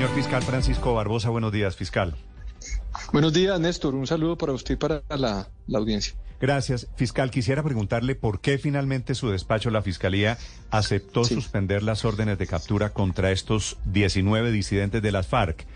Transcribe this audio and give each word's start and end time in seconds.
Señor 0.00 0.16
fiscal 0.16 0.42
Francisco 0.42 0.94
Barbosa, 0.94 1.28
buenos 1.28 1.52
días, 1.52 1.76
fiscal. 1.76 2.14
Buenos 3.12 3.34
días, 3.34 3.60
Néstor. 3.60 3.94
Un 3.94 4.06
saludo 4.06 4.38
para 4.38 4.54
usted 4.54 4.72
y 4.72 4.76
para 4.78 5.02
la, 5.10 5.50
audiencia. 5.74 6.14
Gracias. 6.40 6.86
Fiscal, 6.96 7.30
quisiera 7.30 7.62
preguntarle 7.62 8.14
por 8.14 8.40
qué 8.40 8.56
finalmente 8.56 9.14
su 9.14 9.28
despacho, 9.28 9.68
la 9.68 9.82
Fiscalía, 9.82 10.38
aceptó 10.70 11.24
suspender 11.24 11.82
las 11.82 12.06
órdenes 12.06 12.38
de 12.38 12.46
captura 12.46 12.94
contra 12.94 13.30
estos 13.30 13.76
19 13.92 14.52
disidentes 14.52 15.02
de 15.02 15.12
las 15.12 15.26
FARC 15.26 15.66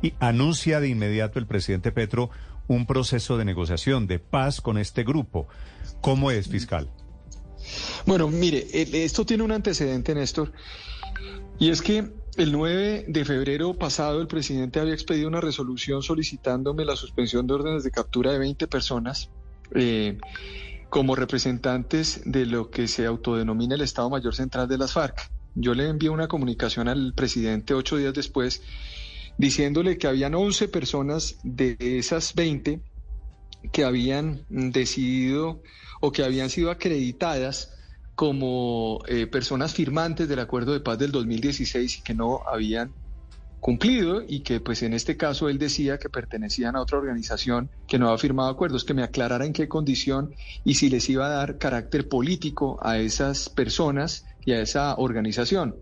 y 0.00 0.14
anuncia 0.20 0.78
de 0.78 0.86
inmediato 0.86 1.40
el 1.40 1.48
presidente 1.48 1.90
Petro 1.90 2.30
un 2.68 2.86
proceso 2.86 3.36
de 3.36 3.44
negociación, 3.44 4.06
de 4.06 4.20
paz 4.20 4.60
con 4.60 4.78
este 4.78 5.02
grupo. 5.02 5.48
¿Cómo 6.00 6.30
es, 6.30 6.46
fiscal? 6.46 6.88
Bueno, 8.06 8.28
mire, 8.28 8.64
esto 9.04 9.26
tiene 9.26 9.42
un 9.42 9.50
antecedente, 9.50 10.14
Néstor, 10.14 10.52
y 11.58 11.70
es 11.70 11.82
que 11.82 12.21
el 12.36 12.52
9 12.52 13.04
de 13.08 13.24
febrero 13.24 13.74
pasado 13.74 14.20
el 14.20 14.26
presidente 14.26 14.80
había 14.80 14.94
expedido 14.94 15.28
una 15.28 15.40
resolución 15.40 16.02
solicitándome 16.02 16.84
la 16.84 16.96
suspensión 16.96 17.46
de 17.46 17.54
órdenes 17.54 17.84
de 17.84 17.90
captura 17.90 18.32
de 18.32 18.38
20 18.38 18.66
personas 18.68 19.30
eh, 19.74 20.18
como 20.88 21.14
representantes 21.14 22.22
de 22.24 22.46
lo 22.46 22.70
que 22.70 22.88
se 22.88 23.06
autodenomina 23.06 23.74
el 23.74 23.82
Estado 23.82 24.10
Mayor 24.10 24.34
Central 24.34 24.68
de 24.68 24.78
las 24.78 24.92
FARC. 24.92 25.30
Yo 25.54 25.74
le 25.74 25.88
envié 25.88 26.08
una 26.08 26.28
comunicación 26.28 26.88
al 26.88 27.12
presidente 27.14 27.74
ocho 27.74 27.96
días 27.96 28.14
después 28.14 28.62
diciéndole 29.36 29.98
que 29.98 30.06
habían 30.06 30.34
11 30.34 30.68
personas 30.68 31.38
de 31.42 31.76
esas 31.80 32.34
20 32.34 32.80
que 33.72 33.84
habían 33.84 34.44
decidido 34.48 35.62
o 36.00 36.12
que 36.12 36.24
habían 36.24 36.50
sido 36.50 36.70
acreditadas 36.70 37.71
como 38.14 39.02
eh, 39.08 39.26
personas 39.26 39.72
firmantes 39.74 40.28
del 40.28 40.38
acuerdo 40.38 40.72
de 40.72 40.80
paz 40.80 40.98
del 40.98 41.12
2016 41.12 41.98
y 41.98 42.02
que 42.02 42.14
no 42.14 42.40
habían 42.46 42.92
cumplido 43.62 44.24
y 44.26 44.40
que 44.40 44.58
pues 44.58 44.82
en 44.82 44.92
este 44.92 45.16
caso 45.16 45.48
él 45.48 45.56
decía 45.56 45.96
que 45.96 46.08
pertenecían 46.08 46.74
a 46.74 46.80
otra 46.80 46.98
organización 46.98 47.70
que 47.86 47.96
no 47.96 48.08
había 48.08 48.18
firmado 48.18 48.50
acuerdos, 48.50 48.84
que 48.84 48.92
me 48.92 49.04
aclarara 49.04 49.46
en 49.46 49.52
qué 49.52 49.68
condición 49.68 50.34
y 50.64 50.74
si 50.74 50.90
les 50.90 51.08
iba 51.08 51.26
a 51.26 51.28
dar 51.28 51.58
carácter 51.58 52.08
político 52.08 52.78
a 52.82 52.98
esas 52.98 53.48
personas 53.48 54.26
y 54.44 54.50
a 54.50 54.60
esa 54.60 54.96
organización. 54.96 55.76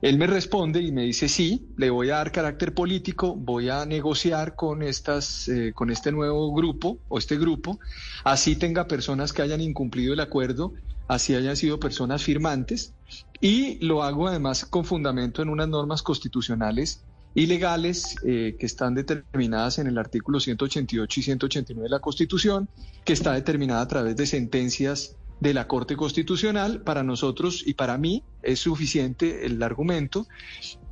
Él 0.00 0.16
me 0.16 0.26
responde 0.26 0.80
y 0.80 0.92
me 0.92 1.02
dice, 1.02 1.28
sí, 1.28 1.68
le 1.76 1.90
voy 1.90 2.08
a 2.08 2.16
dar 2.16 2.32
carácter 2.32 2.72
político, 2.72 3.36
voy 3.36 3.68
a 3.68 3.84
negociar 3.84 4.56
con, 4.56 4.82
estas, 4.82 5.46
eh, 5.48 5.72
con 5.74 5.90
este 5.90 6.10
nuevo 6.10 6.54
grupo 6.54 7.00
o 7.08 7.18
este 7.18 7.36
grupo, 7.36 7.78
así 8.24 8.56
tenga 8.56 8.86
personas 8.86 9.34
que 9.34 9.42
hayan 9.42 9.60
incumplido 9.60 10.14
el 10.14 10.20
acuerdo, 10.20 10.72
así 11.10 11.34
hayan 11.34 11.56
sido 11.56 11.80
personas 11.80 12.22
firmantes, 12.22 12.94
y 13.40 13.84
lo 13.84 14.04
hago 14.04 14.28
además 14.28 14.64
con 14.64 14.84
fundamento 14.84 15.42
en 15.42 15.48
unas 15.48 15.68
normas 15.68 16.02
constitucionales 16.02 17.02
y 17.34 17.46
legales 17.46 18.14
eh, 18.24 18.56
que 18.58 18.66
están 18.66 18.94
determinadas 18.94 19.80
en 19.80 19.88
el 19.88 19.98
artículo 19.98 20.38
188 20.38 21.20
y 21.20 21.22
189 21.22 21.84
de 21.84 21.90
la 21.90 21.98
Constitución, 21.98 22.68
que 23.04 23.12
está 23.12 23.32
determinada 23.32 23.80
a 23.80 23.88
través 23.88 24.14
de 24.14 24.26
sentencias 24.26 25.16
de 25.40 25.52
la 25.52 25.66
Corte 25.66 25.96
Constitucional. 25.96 26.82
Para 26.82 27.02
nosotros 27.02 27.64
y 27.66 27.74
para 27.74 27.98
mí 27.98 28.22
es 28.42 28.60
suficiente 28.60 29.46
el 29.46 29.60
argumento 29.64 30.28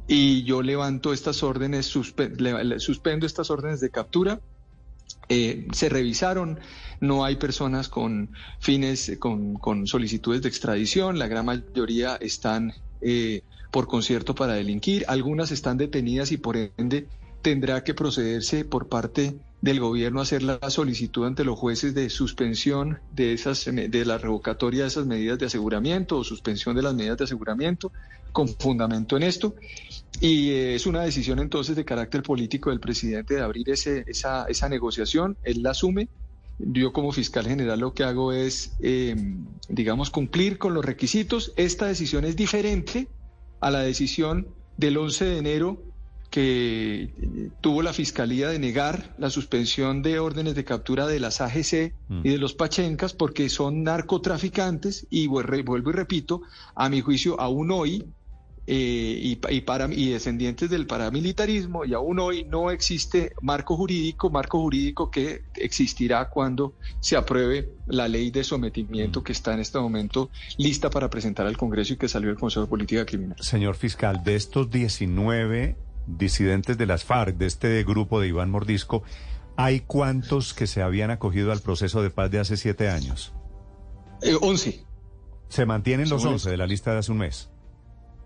y 0.09 0.43
yo 0.43 0.63
levanto 0.63 1.13
estas 1.13 1.45
órdenes, 1.45 1.87
suspendo 1.87 3.27
estas 3.27 3.51
órdenes 3.51 3.81
de 3.81 3.91
captura. 3.91 4.41
Eh, 5.29 5.67
se 5.73 5.89
revisaron, 5.89 6.59
no 7.01 7.25
hay 7.25 7.37
personas 7.37 7.89
con 7.89 8.31
fines, 8.61 9.17
con, 9.19 9.55
con, 9.55 9.87
solicitudes 9.87 10.41
de 10.43 10.49
extradición, 10.49 11.19
la 11.19 11.27
gran 11.29 11.45
mayoría 11.45 12.17
están 12.17 12.73
eh, 13.03 13.43
por 13.71 13.87
concierto 13.87 14.35
para 14.35 14.55
delinquir, 14.55 15.05
algunas 15.07 15.51
están 15.51 15.77
detenidas 15.77 16.33
y 16.33 16.39
por 16.39 16.57
ende 16.57 17.09
tendrá 17.43 17.85
que 17.85 17.95
procederse 17.95 18.65
por 18.65 18.89
parte 18.89 19.37
del 19.61 19.81
gobierno 19.81 20.21
hacer 20.21 20.43
la 20.43 20.59
solicitud 20.71 21.27
ante 21.27 21.45
los 21.45 21.59
jueces 21.59 21.95
de 21.95 22.11
suspensión 22.11 23.01
de 23.13 23.33
esas 23.33 23.65
de 23.65 24.05
la 24.05 24.19
revocatoria 24.19 24.83
de 24.83 24.89
esas 24.89 25.07
medidas 25.07 25.39
de 25.39 25.47
aseguramiento 25.47 26.17
o 26.17 26.25
suspensión 26.25 26.77
de 26.77 26.83
las 26.83 26.95
medidas 26.95 27.19
de 27.19 27.25
aseguramiento 27.25 27.93
con 28.33 28.49
fundamento 28.49 29.17
en 29.17 29.25
esto. 29.25 29.55
Y 30.21 30.51
eh, 30.51 30.75
es 30.75 30.87
una 30.87 31.03
decisión 31.03 31.39
entonces 31.39 31.75
de 31.77 31.85
carácter 31.85 32.23
político 32.23 32.71
del 32.71 32.81
presidente 32.81 33.35
de 33.35 33.43
abrir 33.43 33.69
ese, 33.71 34.05
esa, 34.07 34.45
esa 34.45 34.69
negociación. 34.69 35.37
Él 35.43 35.63
la 35.63 35.71
asume. 35.71 36.09
Yo 36.59 36.93
como 36.93 37.13
fiscal 37.13 37.47
general 37.47 37.81
lo 37.81 37.95
que 37.95 38.03
hago 38.03 38.33
es 38.33 38.73
em, 38.81 39.47
digamos 39.69 40.11
cumplir 40.11 40.59
con 40.59 40.75
los 40.75 40.85
requisitos. 40.85 41.53
Esta 41.57 41.87
decisión 41.87 42.25
es 42.25 42.37
diferente 42.37 43.09
a 43.61 43.71
la 43.71 43.81
decisión 43.81 44.49
del 44.77 44.97
11 44.97 45.25
de 45.25 45.39
enero 45.39 45.83
que 46.39 47.51
tuvo 47.61 47.83
la 47.83 47.93
Fiscalía 47.93 48.49
de 48.49 48.61
negar 48.61 49.13
la 49.19 49.29
suspensión 49.29 50.03
de 50.03 50.21
órdenes 50.21 50.55
de 50.55 50.65
captura 50.65 51.09
de 51.09 51.19
las 51.19 51.41
AGC 51.41 51.95
mm. 52.07 52.21
y 52.23 52.29
de 52.29 52.39
los 52.39 52.55
Pachencas 52.55 53.13
porque 53.13 53.49
son 53.49 53.83
narcotraficantes 53.83 55.09
y 55.11 55.27
vuelvo 55.27 55.91
y 55.91 55.93
repito, 55.93 56.43
a 56.77 56.89
mi 56.89 57.01
juicio 57.01 57.41
aún 57.41 57.73
hoy 57.73 58.05
eh, 58.69 59.37
y, 59.51 59.61
para, 59.63 59.93
y 59.93 60.11
descendientes 60.11 60.71
del 60.71 60.87
paramilitarismo 60.87 61.85
y 61.85 61.95
aún 61.95 62.21
hoy 62.21 62.45
no 62.45 62.71
existe 62.71 63.33
marco 63.43 63.77
jurídico, 63.77 64.31
marco 64.31 64.61
jurídico 64.61 65.11
que 65.11 65.43
existirá 65.57 66.29
cuando 66.29 66.75
se 67.01 67.17
apruebe 67.17 67.71
la 67.89 68.07
ley 68.07 68.31
de 68.31 68.45
sometimiento 68.45 69.23
mm. 69.23 69.25
que 69.25 69.33
está 69.33 69.55
en 69.55 69.59
este 69.59 69.81
momento 69.81 70.31
lista 70.57 70.89
para 70.89 71.11
presentar 71.11 71.49
al 71.49 71.57
Congreso 71.57 71.95
y 71.95 71.97
que 71.97 72.07
salió 72.07 72.29
del 72.29 72.39
Consejo 72.39 72.67
de 72.67 72.71
Política 72.71 73.05
Criminal. 73.05 73.37
Señor 73.41 73.75
fiscal, 73.75 74.23
de 74.23 74.37
estos 74.37 74.71
19 74.71 75.88
disidentes 76.17 76.79
de 76.79 76.87
las 76.87 77.05
FARC, 77.05 77.37
de 77.37 77.47
este 77.47 77.85
grupo 77.85 78.21
de 78.21 78.29
Iván 78.29 78.51
Mordisco, 78.51 79.03
¿hay 79.57 79.81
cuántos 79.81 80.55
que 80.55 80.67
se 80.67 80.83
habían 80.83 81.11
acogido 81.11 81.53
al 81.53 81.61
proceso 81.61 82.03
de 82.03 82.11
paz 82.11 82.31
de 82.31 82.41
hace 82.41 82.57
siete 82.57 82.89
años? 82.89 83.33
Eh, 84.23 84.37
once. 84.41 84.85
¿Se 85.49 85.67
mantienen 85.67 86.09
los 86.09 86.25
once 86.25 86.51
de 86.51 86.57
la 86.57 86.67
lista 86.67 86.93
de 86.93 86.99
hace 86.99 87.13
un 87.13 87.19
mes? 87.19 87.49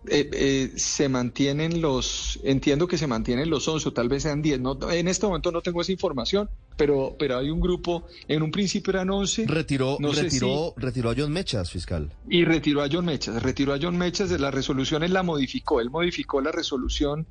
Eh, 0.08 0.28
eh, 0.32 0.72
se 0.74 1.08
mantienen 1.08 1.80
los, 1.80 2.40
entiendo 2.42 2.88
que 2.88 2.98
se 2.98 3.06
mantienen 3.06 3.48
los 3.48 3.68
11, 3.68 3.88
o 3.88 3.92
tal 3.92 4.08
vez 4.08 4.24
sean 4.24 4.42
10. 4.42 4.60
No, 4.60 4.76
en 4.90 5.06
este 5.06 5.26
momento 5.26 5.52
no 5.52 5.60
tengo 5.60 5.80
esa 5.80 5.92
información, 5.92 6.50
pero, 6.76 7.14
pero 7.16 7.38
hay 7.38 7.50
un 7.50 7.60
grupo, 7.60 8.04
en 8.26 8.42
un 8.42 8.50
principio 8.50 8.90
eran 8.90 9.10
11. 9.10 9.46
Retiró, 9.46 9.98
retiró, 10.00 10.74
retiró 10.76 11.10
a 11.10 11.14
John 11.16 11.32
Mechas, 11.32 11.70
fiscal. 11.70 12.12
Y 12.28 12.44
retiró 12.44 12.82
a 12.82 12.88
John 12.90 13.04
Mechas, 13.04 13.40
retiró 13.44 13.74
a 13.74 13.78
John 13.80 13.96
Mechas 13.96 14.28
de 14.28 14.40
las 14.40 14.52
resoluciones, 14.52 15.12
la 15.12 15.22
modificó, 15.22 15.80
él 15.80 15.90
modificó 15.90 16.40
la 16.40 16.50
resolución 16.50 17.28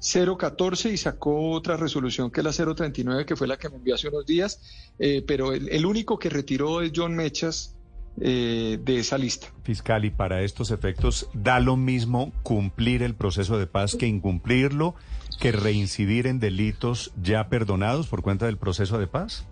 014 0.00 0.92
y 0.92 0.96
sacó 0.96 1.50
otra 1.50 1.76
resolución 1.76 2.30
que 2.30 2.40
es 2.40 2.44
la 2.44 2.74
039, 2.74 3.26
que 3.26 3.36
fue 3.36 3.46
la 3.46 3.56
que 3.56 3.68
me 3.68 3.76
envió 3.76 3.94
hace 3.94 4.08
unos 4.08 4.26
días, 4.26 4.60
eh, 4.98 5.22
pero 5.26 5.52
el, 5.52 5.86
único 5.86 6.18
que 6.18 6.28
retiró 6.28 6.82
es 6.82 6.92
John 6.94 7.14
Mechas 7.14 7.76
eh, 8.20 8.78
de 8.82 8.98
esa 8.98 9.18
lista. 9.18 9.48
Fiscal, 9.62 10.04
y 10.04 10.10
para 10.10 10.42
estos 10.42 10.70
efectos, 10.70 11.28
¿da 11.34 11.60
lo 11.60 11.76
mismo 11.76 12.32
cumplir 12.42 13.02
el 13.02 13.14
proceso 13.14 13.58
de 13.58 13.66
paz 13.66 13.96
que 13.96 14.06
incumplirlo, 14.06 14.94
que 15.40 15.52
reincidir 15.52 16.26
en 16.26 16.40
delitos 16.40 17.12
ya 17.22 17.48
perdonados 17.48 18.06
por 18.06 18.22
cuenta 18.22 18.46
del 18.46 18.56
proceso 18.56 18.98
de 18.98 19.06
paz? 19.06 19.46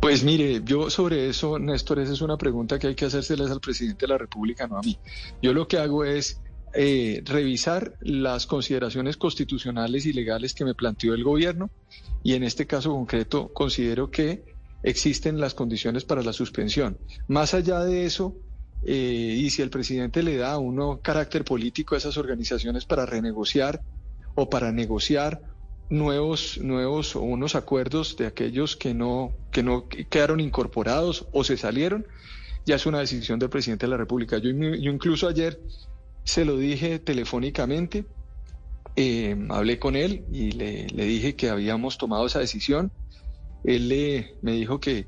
Pues 0.00 0.24
mire, 0.24 0.62
yo 0.64 0.90
sobre 0.90 1.28
eso, 1.28 1.58
Néstor, 1.58 1.98
esa 1.98 2.12
es 2.12 2.20
una 2.20 2.36
pregunta 2.36 2.78
que 2.78 2.88
hay 2.88 2.94
que 2.94 3.06
hacérseles 3.06 3.50
al 3.50 3.60
presidente 3.60 4.06
de 4.06 4.12
la 4.12 4.18
República, 4.18 4.66
no 4.66 4.78
a 4.78 4.82
mí. 4.82 4.98
Yo 5.42 5.52
lo 5.52 5.68
que 5.68 5.78
hago 5.78 6.04
es 6.04 6.40
eh, 6.74 7.22
revisar 7.24 7.96
las 8.00 8.46
consideraciones 8.46 9.16
constitucionales 9.16 10.06
y 10.06 10.12
legales 10.12 10.54
que 10.54 10.64
me 10.64 10.74
planteó 10.74 11.14
el 11.14 11.22
gobierno 11.22 11.70
y 12.22 12.34
en 12.34 12.44
este 12.44 12.66
caso 12.66 12.90
concreto 12.92 13.52
considero 13.52 14.10
que 14.10 14.44
existen 14.82 15.38
las 15.38 15.54
condiciones 15.54 16.04
para 16.04 16.22
la 16.22 16.32
suspensión. 16.32 16.98
Más 17.28 17.54
allá 17.54 17.80
de 17.80 18.06
eso, 18.06 18.36
eh, 18.84 19.36
y 19.38 19.50
si 19.50 19.62
el 19.62 19.70
presidente 19.70 20.22
le 20.22 20.36
da 20.36 20.58
uno 20.58 21.00
carácter 21.02 21.44
político 21.44 21.94
a 21.94 21.98
esas 21.98 22.16
organizaciones 22.16 22.84
para 22.84 23.06
renegociar 23.06 23.82
o 24.34 24.48
para 24.48 24.72
negociar 24.72 25.42
nuevos, 25.90 26.58
nuevos 26.62 27.14
o 27.16 27.20
unos 27.20 27.54
acuerdos 27.54 28.16
de 28.16 28.26
aquellos 28.26 28.76
que 28.76 28.94
no, 28.94 29.32
que 29.50 29.62
no 29.62 29.88
quedaron 29.88 30.40
incorporados 30.40 31.26
o 31.32 31.44
se 31.44 31.56
salieron, 31.56 32.06
ya 32.64 32.76
es 32.76 32.86
una 32.86 33.00
decisión 33.00 33.38
del 33.38 33.50
presidente 33.50 33.86
de 33.86 33.90
la 33.90 33.98
República. 33.98 34.38
Yo 34.38 34.50
incluso 34.50 35.28
ayer 35.28 35.60
se 36.24 36.44
lo 36.44 36.56
dije 36.56 36.98
telefónicamente, 36.98 38.04
eh, 38.96 39.36
hablé 39.48 39.78
con 39.78 39.96
él 39.96 40.24
y 40.30 40.52
le, 40.52 40.86
dije 40.86 41.34
que 41.34 41.48
habíamos 41.48 41.98
tomado 41.98 42.26
esa 42.26 42.38
decisión. 42.38 42.92
Él 43.64 43.88
le, 43.88 44.34
me 44.42 44.52
dijo 44.52 44.80
que, 44.80 45.06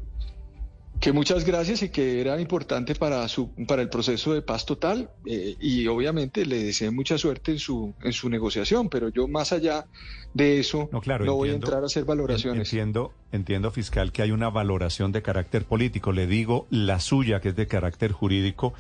que 1.01 1.13
muchas 1.13 1.45
gracias 1.45 1.83
y 1.83 1.89
que 1.91 2.21
era 2.21 2.41
importante 2.41 2.95
para, 2.95 3.27
su, 3.29 3.51
para 3.67 3.83
el 3.83 3.89
proceso 3.89 4.33
de 4.33 4.43
paz 4.43 4.65
total 4.65 5.11
eh, 5.27 5.57
y 5.61 5.87
obviamente 5.89 6.47
le 6.47 6.63
deseé 6.63 6.91
mucha 6.91 7.19
suerte 7.19 7.53
en 7.53 7.59
su, 7.59 7.95
en 8.03 8.13
su 8.13 8.29
negociación, 8.29 8.89
pero 8.89 9.09
yo 9.09 9.29
más 9.29 9.53
allá 9.53 9.87
de 10.33 10.61
eso 10.61 10.89
no, 10.93 11.01
claro, 11.01 11.33
voy 11.35 11.51
a 11.51 11.55
entrar 11.55 11.83
a 11.83 11.87
hacer 11.87 12.05
valoraciones. 12.05 12.69
Entiendo, 12.73 13.13
entiendo, 13.33 13.71
fiscal, 13.71 14.13
que 14.13 14.23
hay 14.23 14.31
una 14.31 14.51
valoración 14.51 15.13
de 15.13 15.23
carácter 15.23 15.65
político. 15.65 16.13
Le 16.13 16.27
digo 16.27 16.67
la 16.71 17.01
suya, 17.01 17.41
que 17.41 17.51
es 17.51 17.57
de 17.57 17.67
carácter 17.67 18.13
jurídico 18.13 18.73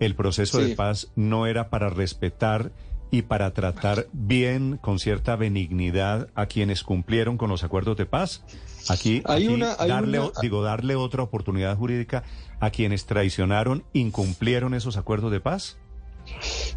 el 0.00 0.14
proceso 0.14 0.58
de 0.58 0.74
paz 0.74 1.08
no 1.16 1.46
era 1.46 1.70
para 1.70 1.88
respetar 1.90 2.72
y 3.10 3.22
para 3.22 3.52
tratar 3.52 4.08
bien, 4.12 4.78
con 4.82 4.98
cierta 4.98 5.36
benignidad, 5.36 6.28
a 6.34 6.46
quienes 6.46 6.82
cumplieron 6.82 7.38
con 7.38 7.48
los 7.48 7.64
acuerdos 7.64 7.96
de 7.96 8.06
paz? 8.06 8.42
Aquí, 8.88 9.22
hay 9.24 9.48
una, 9.48 9.74
darle, 9.76 10.20
digo, 10.40 10.62
darle 10.62 10.96
otra 10.96 11.22
oportunidad 11.22 11.76
jurídica 11.76 12.24
a 12.60 12.70
quienes 12.70 13.06
traicionaron, 13.06 13.84
incumplieron 13.92 14.74
esos 14.74 14.96
acuerdos 14.96 15.32
de 15.32 15.40
paz. 15.40 15.78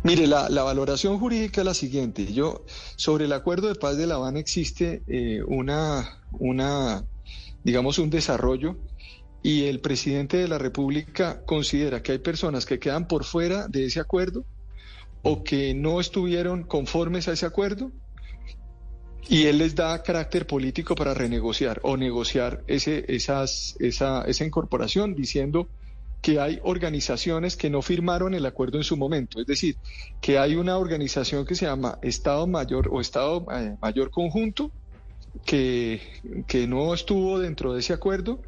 Mire, 0.04 0.27
la, 0.27 0.48
valoración 0.63 1.19
jurídica 1.19 1.62
es 1.62 1.66
la 1.66 1.74
siguiente. 1.74 2.31
Yo, 2.33 2.63
sobre 2.95 3.25
el 3.25 3.33
acuerdo 3.33 3.68
de 3.68 3.75
paz 3.75 3.98
de 3.98 4.07
La 4.07 4.16
Habana 4.16 4.39
existe 4.39 5.04
eh, 5.07 5.42
una, 5.48 6.21
una, 6.31 7.06
digamos, 7.63 8.00
un 8.00 8.10
desarrollo 8.10 8.77
y 9.42 9.66
el 9.66 9.80
presidente 9.80 10.38
de 10.38 10.48
la 10.48 10.58
República 10.58 11.42
considera 11.46 12.04
que 12.04 12.14
hay 12.14 12.20
personas 12.20 12.66
que 12.66 12.80
quedan 12.80 13.08
por 13.08 13.24
fuera 13.24 13.68
de 13.68 13.86
ese 13.86 14.00
acuerdo 14.00 14.44
o 15.22 15.44
que 15.44 15.74
no 15.74 16.00
estuvieron 16.00 16.64
conformes 16.64 17.28
a 17.28 17.34
ese 17.34 17.46
acuerdo 17.46 17.92
y 19.28 19.46
él 19.46 19.60
les 19.60 19.76
da 19.76 20.02
carácter 20.02 20.48
político 20.48 20.96
para 20.96 21.14
renegociar 21.14 21.80
o 21.84 21.98
negociar 21.98 22.64
ese, 22.68 23.06
esas, 23.08 23.76
esa, 23.80 24.24
esa 24.24 24.46
incorporación 24.46 25.16
diciendo 25.16 25.70
que 26.22 26.40
hay 26.40 26.60
organizaciones 26.64 27.56
que 27.56 27.70
no 27.70 27.82
firmaron 27.82 28.34
el 28.34 28.46
acuerdo 28.46 28.78
en 28.78 28.84
su 28.84 28.98
momento, 28.98 29.40
es 29.40 29.48
decir, 29.48 29.78
que 30.20 30.38
hay 30.38 30.56
una 30.56 30.78
organización 30.78 31.46
que 31.46 31.56
se 31.56 31.66
llama 31.66 31.98
Estado 32.02 32.46
Mayor 32.46 32.90
o 32.92 33.00
Estado 33.00 33.46
eh, 33.54 33.78
Mayor 33.82 34.12
Conjunto 34.12 34.72
que, 35.46 36.02
que 36.48 36.68
no 36.68 36.94
estuvo 36.94 37.40
dentro 37.40 37.74
de 37.74 37.80
ese 37.80 37.94
acuerdo 37.94 38.42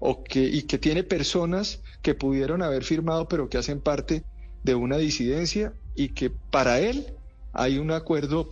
o 0.00 0.22
que, 0.24 0.40
y 0.40 0.62
que 0.62 0.78
tiene 0.78 1.02
personas 1.02 1.80
que 2.02 2.14
pudieron 2.14 2.62
haber 2.62 2.84
firmado 2.84 3.28
pero 3.28 3.48
que 3.48 3.58
hacen 3.58 3.80
parte 3.80 4.24
de 4.62 4.74
una 4.74 4.96
disidencia 4.98 5.72
y 5.94 6.10
que 6.10 6.30
para 6.30 6.80
él 6.80 7.16
hay 7.58 7.78
un 7.78 7.90
acuerdo, 7.90 8.46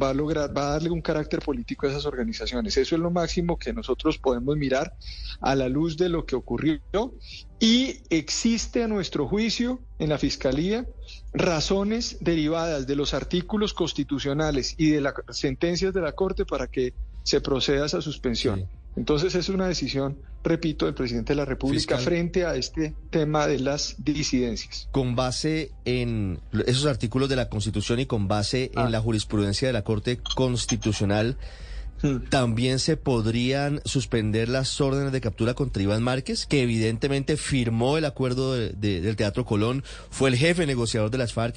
va 0.00 0.10
a 0.10 0.14
lograr, 0.14 0.56
va 0.56 0.68
a 0.68 0.70
darle 0.74 0.90
un 0.90 1.02
carácter 1.02 1.40
político 1.40 1.86
a 1.86 1.90
esas 1.90 2.06
organizaciones. 2.06 2.76
Eso 2.76 2.94
es 2.94 3.00
lo 3.00 3.10
máximo 3.10 3.58
que 3.58 3.72
nosotros 3.72 4.16
podemos 4.18 4.56
mirar 4.56 4.94
a 5.40 5.56
la 5.56 5.68
luz 5.68 5.96
de 5.96 6.08
lo 6.08 6.24
que 6.24 6.36
ocurrió. 6.36 6.80
Y 7.58 8.02
existe 8.10 8.84
a 8.84 8.88
nuestro 8.88 9.26
juicio 9.26 9.80
en 9.98 10.10
la 10.10 10.18
Fiscalía 10.18 10.86
razones 11.32 12.18
derivadas 12.20 12.86
de 12.86 12.94
los 12.94 13.12
artículos 13.12 13.74
constitucionales 13.74 14.76
y 14.78 14.90
de 14.90 15.00
las 15.00 15.14
sentencias 15.30 15.92
de 15.92 16.02
la 16.02 16.12
Corte 16.12 16.46
para 16.46 16.68
que 16.68 16.94
se 17.24 17.40
proceda 17.40 17.82
a 17.82 17.86
esa 17.86 18.00
suspensión. 18.00 18.68
Entonces 18.96 19.34
es 19.34 19.48
una 19.48 19.66
decisión, 19.66 20.16
repito, 20.44 20.86
del 20.86 20.94
presidente 20.94 21.32
de 21.32 21.36
la 21.36 21.44
República 21.44 21.98
frente 21.98 22.44
a 22.44 22.54
este 22.54 22.94
tema 23.10 23.46
de 23.46 23.58
las 23.58 23.96
disidencias. 23.98 24.88
Con 24.92 25.16
base 25.16 25.72
en 25.84 26.40
esos 26.66 26.86
artículos 26.86 27.28
de 27.28 27.36
la 27.36 27.48
Constitución 27.48 28.00
y 28.00 28.06
con 28.06 28.28
base 28.28 28.70
en 28.74 28.78
ah. 28.78 28.90
la 28.90 29.00
jurisprudencia 29.00 29.68
de 29.68 29.72
la 29.72 29.82
Corte 29.82 30.20
Constitucional, 30.36 31.36
hmm. 32.02 32.28
también 32.30 32.78
se 32.78 32.96
podrían 32.96 33.80
suspender 33.84 34.48
las 34.48 34.80
órdenes 34.80 35.12
de 35.12 35.20
captura 35.20 35.54
contra 35.54 35.82
Iván 35.82 36.02
Márquez, 36.02 36.46
que 36.46 36.62
evidentemente 36.62 37.36
firmó 37.36 37.98
el 37.98 38.04
acuerdo 38.04 38.54
del 38.54 39.16
Teatro 39.16 39.44
Colón, 39.44 39.82
fue 40.10 40.30
el 40.30 40.36
jefe 40.36 40.66
negociador 40.66 41.10
de 41.10 41.18
las 41.18 41.32
FARC. 41.32 41.56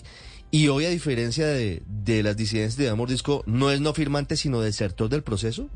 Y 0.50 0.70
hoy, 0.70 0.86
a 0.86 0.90
diferencia 0.90 1.46
de, 1.46 1.84
de 1.86 2.24
las 2.24 2.38
disidencias 2.38 2.78
de 2.78 2.86
Iván 2.86 2.98
Mordisco, 2.98 3.44
no 3.46 3.70
es 3.70 3.82
no 3.82 3.94
firmante, 3.94 4.38
sino 4.38 4.62
desertor 4.62 5.10
del 5.10 5.22
proceso. 5.22 5.70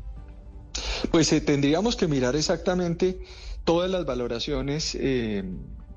Pues 1.10 1.32
eh, 1.32 1.40
tendríamos 1.40 1.96
que 1.96 2.06
mirar 2.06 2.36
exactamente 2.36 3.18
todas 3.64 3.90
las 3.90 4.04
valoraciones, 4.04 4.96
eh, 4.98 5.44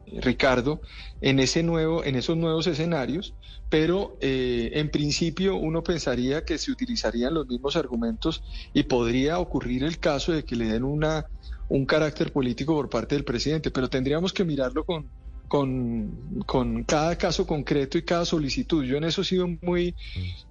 Ricardo, 0.07 0.81
en 1.21 1.39
ese 1.39 1.63
nuevo, 1.63 2.03
en 2.03 2.15
esos 2.15 2.37
nuevos 2.37 2.67
escenarios, 2.67 3.33
pero 3.69 4.17
eh, 4.21 4.71
en 4.73 4.89
principio 4.89 5.55
uno 5.55 5.83
pensaría 5.83 6.45
que 6.45 6.57
se 6.57 6.71
utilizarían 6.71 7.33
los 7.33 7.47
mismos 7.47 7.75
argumentos 7.75 8.43
y 8.73 8.83
podría 8.83 9.39
ocurrir 9.39 9.83
el 9.83 9.99
caso 9.99 10.31
de 10.31 10.43
que 10.43 10.55
le 10.55 10.65
den 10.65 10.83
una 10.83 11.25
un 11.67 11.85
carácter 11.87 12.31
político 12.31 12.75
por 12.75 12.89
parte 12.89 13.15
del 13.15 13.23
presidente, 13.23 13.71
pero 13.71 13.89
tendríamos 13.89 14.31
que 14.31 14.45
mirarlo 14.45 14.83
con, 14.83 15.09
con, 15.47 16.43
con, 16.45 16.83
cada 16.83 17.17
caso 17.17 17.47
concreto 17.47 17.97
y 17.97 18.03
cada 18.03 18.23
solicitud. 18.23 18.83
Yo 18.83 18.97
en 18.97 19.05
eso 19.05 19.23
he 19.23 19.25
sido 19.25 19.47
muy, 19.63 19.95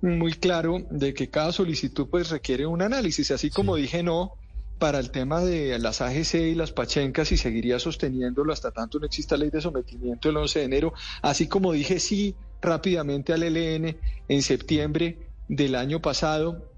muy 0.03 0.33
claro 0.33 0.85
de 0.91 1.15
que 1.15 1.31
cada 1.31 1.53
solicitud 1.53 2.09
pues 2.11 2.31
requiere 2.31 2.67
un 2.67 2.83
análisis, 2.83 3.31
así 3.31 3.49
como 3.49 3.77
dije 3.77 4.03
no 4.03 4.33
para 4.79 4.99
el 4.99 5.11
tema 5.11 5.41
de 5.41 5.79
las 5.79 6.01
AGC 6.01 6.35
y 6.35 6.55
las 6.55 6.73
pachencas 6.73 7.33
y 7.33 7.37
seguiría 7.37 7.79
sosteniéndolo 7.79 8.53
hasta 8.53 8.71
tanto 8.71 8.99
no 8.99 9.07
exista 9.07 9.37
ley 9.37 9.51
de 9.51 9.61
sometimiento 9.61 10.29
el 10.29 10.37
11 10.37 10.59
de 10.59 10.65
enero, 10.65 10.95
así 11.23 11.47
como 11.47 11.73
dije 11.73 12.01
sí 12.01 12.35
rápidamente 12.61 13.33
al 13.33 13.43
ELN 13.43 13.97
en 14.29 14.43
septiembre 14.43 15.29
del 15.49 15.75
año 15.75 16.01
pasado 16.01 16.71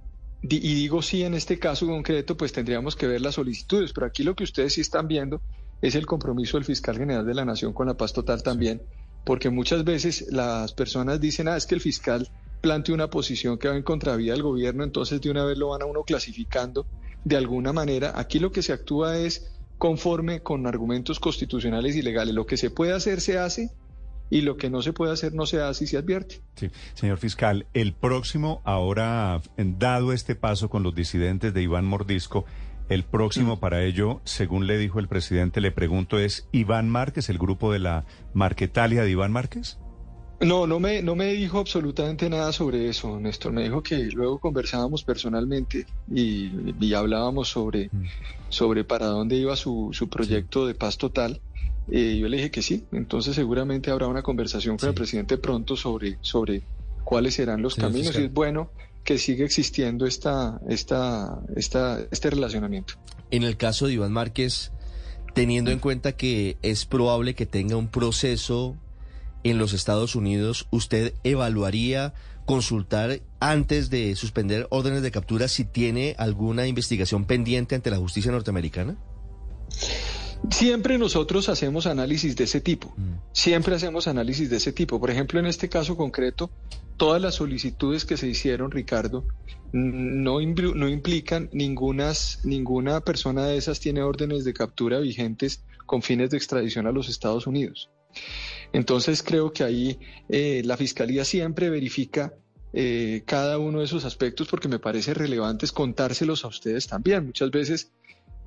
y 0.43 0.75
digo 0.75 1.03
sí 1.03 1.25
en 1.25 1.35
este 1.35 1.59
caso 1.59 1.87
concreto, 1.87 2.37
pues 2.37 2.53
tendríamos 2.53 2.95
que 2.95 3.07
ver 3.07 3.21
las 3.21 3.35
solicitudes, 3.35 3.93
pero 3.93 4.07
aquí 4.07 4.23
lo 4.23 4.37
que 4.37 4.45
ustedes 4.45 4.75
sí 4.75 4.81
están 4.81 5.09
viendo 5.09 5.41
es 5.81 5.95
el 5.95 6.07
compromiso 6.07 6.57
del 6.57 6.65
fiscal 6.65 6.97
general 6.97 7.27
de 7.27 7.35
la 7.35 7.45
Nación 7.45 7.73
con 7.73 7.87
la 7.87 7.97
paz 7.97 8.13
total 8.13 8.43
también, 8.43 8.83
porque 9.25 9.51
muchas 9.51 9.85
veces 9.85 10.27
las 10.31 10.73
personas 10.73 11.21
dicen, 11.21 11.49
ah, 11.49 11.57
es 11.57 11.67
que 11.67 11.75
el 11.75 11.81
fiscal 11.81 12.29
plantea 12.61 12.95
una 12.95 13.11
posición 13.11 13.59
que 13.59 13.69
va 13.69 13.77
en 13.77 13.83
contravía 13.83 14.33
del 14.33 14.43
gobierno, 14.43 14.85
entonces 14.85 15.21
de 15.21 15.31
una 15.31 15.45
vez 15.45 15.59
lo 15.59 15.69
van 15.69 15.83
a 15.83 15.87
uno 15.87 16.03
clasificando 16.05 16.87
de 17.27 17.37
alguna 17.37 17.73
manera. 17.73 18.13
Aquí 18.15 18.39
lo 18.39 18.53
que 18.53 18.63
se 18.63 18.73
actúa 18.73 19.19
es 19.19 19.51
conforme 19.79 20.45
con 20.45 20.65
argumentos 20.69 21.19
constitucionales 21.19 21.97
y 21.97 22.03
legales. 22.03 22.33
Lo 22.33 22.47
que 22.47 22.57
se 22.57 22.71
puede 22.71 22.93
hacer 22.93 23.21
se 23.21 23.37
hace 23.37 23.73
y 24.31 24.43
lo 24.43 24.57
que 24.57 24.71
no 24.71 24.81
se 24.81 24.93
puede 24.93 25.13
hacer 25.13 25.35
no 25.35 25.45
se 25.45 25.61
hace 25.61 25.85
y 25.85 25.87
se 25.89 25.97
advierte. 25.97 26.41
Sí, 26.55 26.71
señor 26.95 27.19
fiscal, 27.19 27.67
el 27.75 27.95
próximo, 27.95 28.63
ahora 28.65 29.43
dado 29.57 30.13
este 30.13 30.37
paso 30.37 30.71
con 30.71 30.85
los 30.85 30.95
disidentes 30.95 31.53
de 31.53 31.63
Iván 31.63 31.85
Mordisco, 31.85 32.45
el 32.89 33.03
próximo 33.03 33.57
mm. 33.57 33.59
para 33.59 33.83
ello, 33.83 34.21
según 34.23 34.69
le 34.69 34.79
dijo 34.79 35.01
el 35.01 35.09
presidente, 35.09 35.61
le 35.61 35.73
pregunto, 35.73 36.21
¿es 36.21 36.49
Iván 36.53 36.89
Márquez, 36.89 37.29
el 37.29 37.39
grupo 37.39 37.73
de 37.73 37.81
la 37.81 38.05
Marquetalia 38.35 39.03
de 39.03 39.11
Iván 39.11 39.33
Márquez? 39.33 39.79
No, 40.41 40.67
no 40.67 40.81
me, 40.81 41.03
no 41.03 41.17
me 41.17 41.33
dijo 41.33 41.59
absolutamente 41.59 42.29
nada 42.29 42.53
sobre 42.53 42.89
eso, 42.89 43.19
Néstor. 43.19 43.53
Me 43.53 43.63
dijo 43.63 43.83
que 43.83 43.97
luego 44.13 44.39
conversábamos 44.39 45.03
personalmente 45.03 45.87
y, 46.13 46.93
hablábamos 46.95 47.49
sobre, 47.49 47.87
mm. 47.91 48.05
sobre 48.51 48.85
para 48.85 49.07
dónde 49.07 49.37
iba 49.37 49.57
su, 49.57 49.91
su 49.93 50.09
proyecto 50.09 50.67
de 50.67 50.75
paz 50.75 50.99
total. 50.99 51.41
Eh, 51.91 52.19
yo 52.21 52.29
le 52.29 52.37
dije 52.37 52.51
que 52.51 52.63
sí, 52.63 52.85
entonces 52.93 53.35
seguramente 53.35 53.91
habrá 53.91 54.09
una 54.09 54.23
conversación 54.23 54.77
con 54.77 54.89
el 54.89 54.95
presidente 54.95 55.39
pronto 55.39 55.77
sobre, 55.77 56.19
sobre 56.21 56.63
cuáles 57.05 57.35
serán 57.35 57.63
los 57.63 57.77
caminos 57.77 58.19
y 58.19 58.25
es 58.25 58.33
bueno 58.33 58.71
que 59.05 59.19
sigue 59.19 59.45
existiendo 59.45 60.05
esta, 60.05 60.61
esta, 60.69 61.39
esta, 61.55 62.01
este 62.11 62.29
relacionamiento. 62.29 62.95
En 63.31 63.45
el 63.45 63.57
caso 63.57 63.87
de 63.87 63.95
Iván 63.95 64.13
Márquez, 64.13 64.73
teniendo 65.33 65.71
en 65.71 65.79
cuenta 65.79 66.13
que 66.13 66.57
es 66.63 66.85
probable 66.87 67.35
que 67.35 67.47
tenga 67.47 67.77
un 67.77 67.87
proceso 67.87 68.77
en 69.51 69.59
los 69.59 69.73
Estados 69.73 70.15
Unidos, 70.15 70.67
¿usted 70.71 71.15
evaluaría 71.25 72.15
consultar 72.47 73.21
antes 73.41 73.91
de 73.91 74.15
suspender 74.17 74.67
órdenes 74.71 75.03
de 75.03 75.11
captura 75.11 75.49
si 75.49 75.65
tiene 75.65 76.15
alguna 76.19 76.67
investigación 76.67 77.25
pendiente 77.25 77.75
ante 77.75 77.91
la 77.91 77.99
justicia 77.99 78.31
norteamericana? 78.33 78.97
Siempre 80.51 80.97
nosotros 80.99 81.49
hacemos 81.49 81.87
análisis 81.87 82.37
de 82.37 82.45
ese 82.45 82.61
tipo, 82.61 82.95
mm. 82.97 83.33
siempre 83.33 83.75
hacemos 83.75 84.07
análisis 84.07 84.49
de 84.49 84.57
ese 84.57 84.73
tipo. 84.73 85.01
Por 85.01 85.11
ejemplo, 85.11 85.41
en 85.41 85.47
este 85.47 85.69
caso 85.69 85.97
concreto, 85.97 86.51
todas 86.97 87.21
las 87.21 87.35
solicitudes 87.37 88.05
que 88.05 88.17
se 88.17 88.29
hicieron, 88.29 88.71
Ricardo, 88.71 89.25
no, 89.73 90.39
no 90.41 90.89
implican 90.89 91.51
ningunas, 91.53 92.41
ninguna 92.45 93.01
persona 93.01 93.47
de 93.47 93.57
esas 93.57 93.81
tiene 93.81 94.03
órdenes 94.03 94.45
de 94.45 94.55
captura 94.55 94.99
vigentes 94.99 95.65
con 95.85 96.03
fines 96.03 96.31
de 96.31 96.37
extradición 96.37 96.87
a 96.87 96.93
los 96.93 97.09
Estados 97.09 97.47
Unidos. 97.47 97.91
Entonces 98.77 99.23
creo 99.23 99.55
que 99.55 99.65
ahí 99.65 99.99
eh, 100.29 100.61
la 100.67 100.77
Fiscalía 100.77 101.25
siempre 101.25 101.71
verifica 101.71 102.35
eh, 102.75 103.23
cada 103.25 103.59
uno 103.59 103.79
de 103.79 103.87
esos 103.87 104.05
aspectos 104.05 104.49
porque 104.49 104.69
me 104.69 104.79
parece 104.79 105.15
relevante 105.15 105.67
contárselos 105.73 106.45
a 106.45 106.49
ustedes 106.49 106.87
también. 106.87 107.25
Muchas 107.25 107.51
veces 107.51 107.93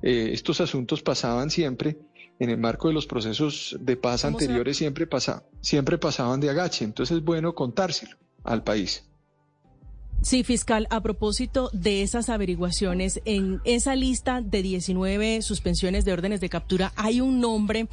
eh, 0.02 0.30
estos 0.32 0.60
asuntos 0.60 1.02
pasaban 1.02 1.50
siempre 1.50 1.98
en 2.38 2.48
el 2.48 2.58
marco 2.58 2.86
de 2.86 2.94
los 2.94 3.08
procesos 3.08 3.76
de 3.80 3.96
paz 3.96 4.24
anteriores, 4.24 4.76
siempre, 4.76 5.08
pasa, 5.08 5.42
siempre 5.60 5.98
pasaban 5.98 6.38
de 6.38 6.50
agache. 6.50 6.84
Entonces 6.84 7.16
es 7.16 7.24
bueno 7.24 7.52
contárselo 7.56 8.16
al 8.44 8.62
país. 8.62 9.09
Sí, 10.22 10.44
fiscal, 10.44 10.86
a 10.90 11.00
propósito 11.00 11.70
de 11.72 12.02
esas 12.02 12.28
averiguaciones, 12.28 13.22
en 13.24 13.62
esa 13.64 13.96
lista 13.96 14.42
de 14.42 14.60
19 14.60 15.40
suspensiones 15.40 16.04
de 16.04 16.12
órdenes 16.12 16.42
de 16.42 16.50
captura 16.50 16.92
hay 16.94 17.22
un 17.22 17.40
nombre 17.40 17.88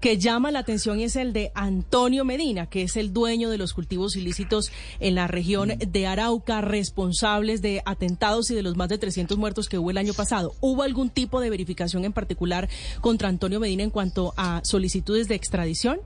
que 0.00 0.16
llama 0.16 0.52
la 0.52 0.60
atención 0.60 1.00
y 1.00 1.04
es 1.04 1.16
el 1.16 1.32
de 1.32 1.50
Antonio 1.56 2.24
Medina, 2.24 2.66
que 2.66 2.82
es 2.82 2.96
el 2.96 3.12
dueño 3.12 3.50
de 3.50 3.58
los 3.58 3.72
cultivos 3.72 4.14
ilícitos 4.14 4.70
en 5.00 5.16
la 5.16 5.26
región 5.26 5.72
de 5.76 6.06
Arauca, 6.06 6.60
responsables 6.60 7.60
de 7.60 7.82
atentados 7.84 8.52
y 8.52 8.54
de 8.54 8.62
los 8.62 8.76
más 8.76 8.88
de 8.88 8.98
300 8.98 9.36
muertos 9.36 9.68
que 9.68 9.78
hubo 9.78 9.90
el 9.90 9.98
año 9.98 10.14
pasado. 10.14 10.54
¿Hubo 10.60 10.84
algún 10.84 11.10
tipo 11.10 11.40
de 11.40 11.50
verificación 11.50 12.04
en 12.04 12.12
particular 12.12 12.68
contra 13.00 13.28
Antonio 13.28 13.58
Medina 13.58 13.82
en 13.82 13.90
cuanto 13.90 14.32
a 14.36 14.60
solicitudes 14.62 15.26
de 15.26 15.34
extradición? 15.34 15.98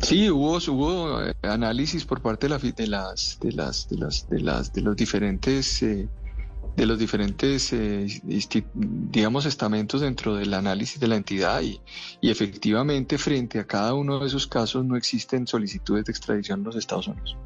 Sí, 0.00 0.30
hubo, 0.30 0.56
hubo 0.56 1.22
eh, 1.22 1.34
análisis 1.42 2.04
por 2.04 2.20
parte 2.20 2.46
de, 2.46 2.50
la, 2.50 2.58
de, 2.58 2.86
las, 2.86 3.38
de, 3.40 3.52
las, 3.52 3.88
de, 3.88 3.96
las, 3.96 4.28
de, 4.28 4.40
las, 4.40 4.72
de 4.72 4.80
los 4.82 4.96
diferentes, 4.96 5.82
eh, 5.82 6.08
de 6.76 6.86
los 6.86 6.98
diferentes 6.98 7.72
eh, 7.72 8.06
digamos, 8.74 9.46
estamentos 9.46 10.02
dentro 10.02 10.36
del 10.36 10.54
análisis 10.54 11.00
de 11.00 11.08
la 11.08 11.16
entidad 11.16 11.62
y, 11.62 11.80
y 12.20 12.30
efectivamente 12.30 13.18
frente 13.18 13.58
a 13.58 13.66
cada 13.66 13.94
uno 13.94 14.20
de 14.20 14.26
esos 14.26 14.46
casos 14.46 14.84
no 14.84 14.96
existen 14.96 15.46
solicitudes 15.46 16.04
de 16.04 16.12
extradición 16.12 16.60
en 16.60 16.64
los 16.66 16.76
Estados 16.76 17.08
Unidos. 17.08 17.36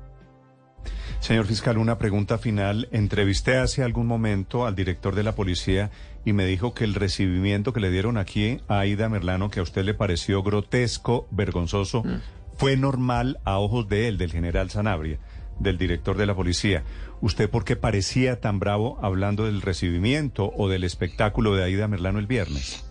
Señor 1.20 1.44
fiscal, 1.44 1.76
una 1.76 1.98
pregunta 1.98 2.38
final. 2.38 2.88
Entrevisté 2.92 3.58
hace 3.58 3.82
algún 3.82 4.06
momento 4.06 4.66
al 4.66 4.74
director 4.74 5.14
de 5.14 5.22
la 5.22 5.34
policía 5.34 5.90
y 6.24 6.32
me 6.32 6.46
dijo 6.46 6.72
que 6.72 6.84
el 6.84 6.94
recibimiento 6.94 7.74
que 7.74 7.80
le 7.80 7.90
dieron 7.90 8.16
aquí 8.16 8.60
a 8.68 8.80
Aida 8.80 9.08
Merlano, 9.10 9.50
que 9.50 9.60
a 9.60 9.62
usted 9.62 9.84
le 9.84 9.92
pareció 9.92 10.42
grotesco, 10.42 11.28
vergonzoso, 11.30 12.02
mm. 12.02 12.20
Fue 12.60 12.76
normal 12.76 13.40
a 13.44 13.58
ojos 13.58 13.88
de 13.88 14.06
él, 14.06 14.18
del 14.18 14.32
general 14.32 14.68
Sanabria, 14.68 15.18
del 15.58 15.78
director 15.78 16.18
de 16.18 16.26
la 16.26 16.34
policía. 16.34 16.84
¿Usted 17.22 17.48
por 17.48 17.64
qué 17.64 17.74
parecía 17.74 18.38
tan 18.38 18.58
bravo 18.58 18.98
hablando 19.00 19.46
del 19.46 19.62
recibimiento 19.62 20.52
o 20.54 20.68
del 20.68 20.84
espectáculo 20.84 21.56
de 21.56 21.64
Aida 21.64 21.88
Merlano 21.88 22.18
el 22.18 22.26
viernes? 22.26 22.84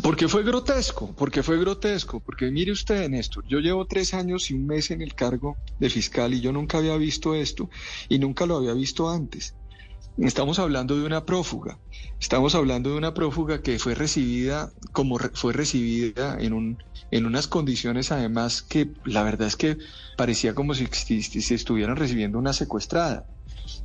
Porque 0.00 0.28
fue 0.28 0.44
grotesco, 0.44 1.12
porque 1.16 1.42
fue 1.42 1.58
grotesco, 1.58 2.20
porque 2.20 2.52
mire 2.52 2.70
usted, 2.70 3.08
Néstor, 3.08 3.44
yo 3.48 3.58
llevo 3.58 3.84
tres 3.86 4.14
años 4.14 4.48
y 4.52 4.54
un 4.54 4.64
mes 4.64 4.92
en 4.92 5.02
el 5.02 5.14
cargo 5.14 5.56
de 5.80 5.90
fiscal 5.90 6.32
y 6.32 6.40
yo 6.40 6.52
nunca 6.52 6.78
había 6.78 6.96
visto 6.96 7.34
esto 7.34 7.68
y 8.08 8.20
nunca 8.20 8.46
lo 8.46 8.58
había 8.58 8.74
visto 8.74 9.10
antes. 9.10 9.56
Estamos 10.18 10.58
hablando 10.58 10.96
de 10.96 11.04
una 11.04 11.26
prófuga, 11.26 11.78
estamos 12.18 12.54
hablando 12.54 12.90
de 12.90 12.96
una 12.96 13.12
prófuga 13.12 13.60
que 13.60 13.78
fue 13.78 13.94
recibida 13.94 14.72
como 14.92 15.18
fue 15.18 15.52
recibida 15.52 16.38
en, 16.40 16.54
un, 16.54 16.82
en 17.10 17.26
unas 17.26 17.46
condiciones 17.48 18.10
además 18.12 18.62
que 18.62 18.92
la 19.04 19.22
verdad 19.22 19.46
es 19.46 19.56
que 19.56 19.76
parecía 20.16 20.54
como 20.54 20.72
si, 20.72 20.86
si 20.86 21.54
estuvieran 21.54 21.96
recibiendo 21.96 22.38
una 22.38 22.54
secuestrada. 22.54 23.26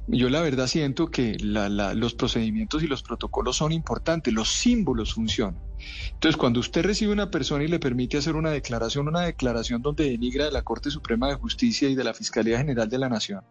Yo 0.07 0.29
la 0.29 0.41
verdad 0.41 0.67
siento 0.67 1.11
que 1.11 1.37
los 1.39 2.13
procedimientos 2.13 2.81
y 2.81 2.87
los 2.87 3.03
protocolos 3.03 3.57
son 3.57 3.71
importantes, 3.71 4.33
los 4.33 4.49
símbolos 4.49 5.13
funcionan. 5.13 5.61
Entonces, 6.13 6.37
cuando 6.37 6.59
usted 6.59 6.83
recibe 6.83 7.11
una 7.11 7.29
persona 7.29 7.63
y 7.63 7.67
le 7.67 7.79
permite 7.79 8.17
hacer 8.17 8.35
una 8.35 8.51
declaración, 8.51 9.07
una 9.07 9.21
declaración 9.21 9.81
donde 9.81 10.09
denigra 10.09 10.45
de 10.45 10.51
la 10.51 10.61
Corte 10.61 10.91
Suprema 10.91 11.27
de 11.27 11.35
Justicia 11.35 11.89
y 11.89 11.95
de 11.95 12.03
la 12.03 12.13
Fiscalía 12.13 12.57
General 12.57 12.89
de 12.89 12.97
la 12.97 13.09
Nación, 13.09 13.41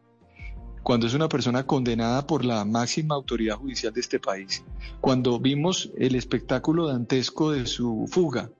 cuando 0.82 1.06
es 1.06 1.14
una 1.14 1.28
persona 1.28 1.66
condenada 1.66 2.26
por 2.26 2.44
la 2.44 2.64
máxima 2.64 3.14
autoridad 3.14 3.56
judicial 3.56 3.92
de 3.92 4.00
este 4.00 4.18
país, 4.18 4.64
cuando 5.00 5.38
vimos 5.38 5.90
el 5.96 6.14
espectáculo 6.14 6.86
dantesco 6.88 7.52
de 7.52 7.66
su 7.66 8.06
fuga, 8.10 8.50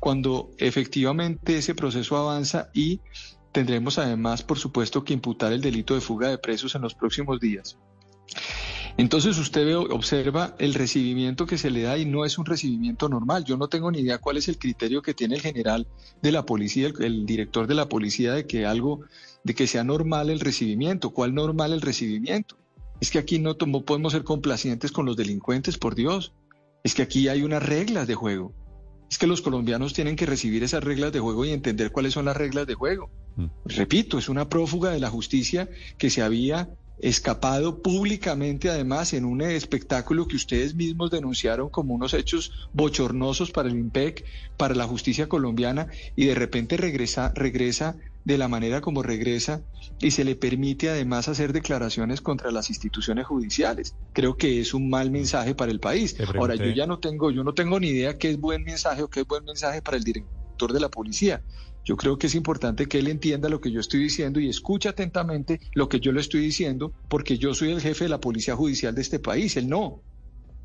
cuando 0.00 0.50
efectivamente 0.58 1.58
ese 1.58 1.74
proceso 1.74 2.16
avanza 2.16 2.70
y 2.74 3.00
tendremos 3.52 3.98
además, 3.98 4.42
por 4.42 4.58
supuesto, 4.58 5.04
que 5.04 5.14
imputar 5.14 5.52
el 5.52 5.60
delito 5.60 5.94
de 5.94 6.00
fuga 6.00 6.28
de 6.28 6.38
presos 6.38 6.74
en 6.74 6.82
los 6.82 6.94
próximos 6.94 7.40
días. 7.40 7.78
Entonces 8.98 9.36
usted 9.38 9.66
ve, 9.66 9.76
observa 9.76 10.54
el 10.58 10.72
recibimiento 10.72 11.44
que 11.44 11.58
se 11.58 11.70
le 11.70 11.82
da 11.82 11.98
y 11.98 12.06
no 12.06 12.24
es 12.24 12.38
un 12.38 12.46
recibimiento 12.46 13.08
normal. 13.10 13.44
Yo 13.44 13.58
no 13.58 13.68
tengo 13.68 13.90
ni 13.90 13.98
idea 14.00 14.18
cuál 14.18 14.38
es 14.38 14.48
el 14.48 14.58
criterio 14.58 15.02
que 15.02 15.12
tiene 15.12 15.34
el 15.34 15.42
general 15.42 15.86
de 16.22 16.32
la 16.32 16.46
policía, 16.46 16.90
el, 17.00 17.26
director 17.26 17.66
de 17.66 17.74
la 17.74 17.90
policía, 17.90 18.32
de 18.32 18.46
que 18.46 18.64
algo, 18.64 19.00
de 19.44 19.54
que 19.54 19.66
sea 19.66 19.84
normal 19.84 20.30
el 20.30 20.40
recibimiento. 20.40 21.10
¿Cuál 21.10 21.34
normal 21.34 21.74
el 21.74 21.82
recibimiento? 21.82 22.56
Es 22.98 23.10
que 23.10 23.18
aquí 23.18 23.38
no, 23.38 23.54
no 23.66 23.82
podemos 23.82 24.14
ser 24.14 24.24
complacientes 24.24 24.92
con 24.92 25.04
los 25.04 25.16
delincuentes, 25.16 25.76
por 25.76 25.94
Dios. 25.94 26.32
Es 26.82 26.94
que 26.94 27.02
aquí 27.02 27.28
hay 27.28 27.42
unas 27.42 27.62
reglas 27.62 28.06
de 28.06 28.14
juego. 28.14 28.54
Es 29.10 29.18
que 29.18 29.26
los 29.26 29.42
colombianos 29.42 29.92
tienen 29.92 30.16
que 30.16 30.24
recibir 30.24 30.64
esas 30.64 30.82
reglas 30.82 31.12
de 31.12 31.20
juego 31.20 31.44
y 31.44 31.50
entender 31.50 31.92
cuáles 31.92 32.14
son 32.14 32.24
las 32.24 32.36
reglas 32.36 32.66
de 32.66 32.74
juego. 32.74 33.10
Mm. 33.36 33.46
Repito, 33.66 34.16
es 34.16 34.30
una 34.30 34.48
prófuga 34.48 34.90
de 34.90 35.00
la 35.00 35.10
justicia 35.10 35.68
que 35.98 36.08
se 36.08 36.22
había 36.22 36.70
escapado 36.98 37.82
públicamente 37.82 38.70
además 38.70 39.12
en 39.12 39.24
un 39.24 39.42
espectáculo 39.42 40.26
que 40.26 40.36
ustedes 40.36 40.74
mismos 40.74 41.10
denunciaron 41.10 41.68
como 41.68 41.94
unos 41.94 42.14
hechos 42.14 42.52
bochornosos 42.72 43.50
para 43.50 43.68
el 43.68 43.76
IMPEC, 43.76 44.24
para 44.56 44.74
la 44.74 44.84
justicia 44.84 45.28
colombiana, 45.28 45.88
y 46.14 46.26
de 46.26 46.34
repente 46.34 46.76
regresa, 46.76 47.32
regresa 47.34 47.96
de 48.24 48.38
la 48.38 48.48
manera 48.48 48.80
como 48.80 49.04
regresa 49.04 49.62
y 50.00 50.10
se 50.10 50.24
le 50.24 50.34
permite 50.34 50.90
además 50.90 51.28
hacer 51.28 51.52
declaraciones 51.52 52.20
contra 52.20 52.50
las 52.50 52.70
instituciones 52.70 53.24
judiciales. 53.24 53.94
Creo 54.12 54.36
que 54.36 54.60
es 54.60 54.74
un 54.74 54.90
mal 54.90 55.12
mensaje 55.12 55.54
para 55.54 55.70
el 55.70 55.78
país. 55.78 56.16
Ahora 56.36 56.56
yo 56.56 56.66
ya 56.70 56.86
no 56.86 56.98
tengo, 56.98 57.30
yo 57.30 57.44
no 57.44 57.54
tengo 57.54 57.78
ni 57.78 57.88
idea 57.88 58.18
qué 58.18 58.30
es 58.30 58.40
buen 58.40 58.64
mensaje 58.64 59.04
o 59.04 59.08
qué 59.08 59.20
es 59.20 59.26
buen 59.26 59.44
mensaje 59.44 59.80
para 59.80 59.96
el 59.96 60.02
director 60.02 60.35
de 60.56 60.80
la 60.80 60.88
policía. 60.88 61.42
Yo 61.84 61.96
creo 61.96 62.18
que 62.18 62.26
es 62.26 62.34
importante 62.34 62.86
que 62.86 62.98
él 62.98 63.06
entienda 63.06 63.48
lo 63.48 63.60
que 63.60 63.70
yo 63.70 63.80
estoy 63.80 64.00
diciendo 64.00 64.40
y 64.40 64.48
escuche 64.48 64.88
atentamente 64.88 65.60
lo 65.72 65.88
que 65.88 66.00
yo 66.00 66.10
le 66.10 66.20
estoy 66.20 66.40
diciendo, 66.40 66.92
porque 67.08 67.38
yo 67.38 67.54
soy 67.54 67.70
el 67.70 67.80
jefe 67.80 68.04
de 68.04 68.10
la 68.10 68.20
Policía 68.20 68.56
Judicial 68.56 68.94
de 68.94 69.02
este 69.02 69.20
país, 69.20 69.56
él 69.56 69.68
no. 69.68 70.02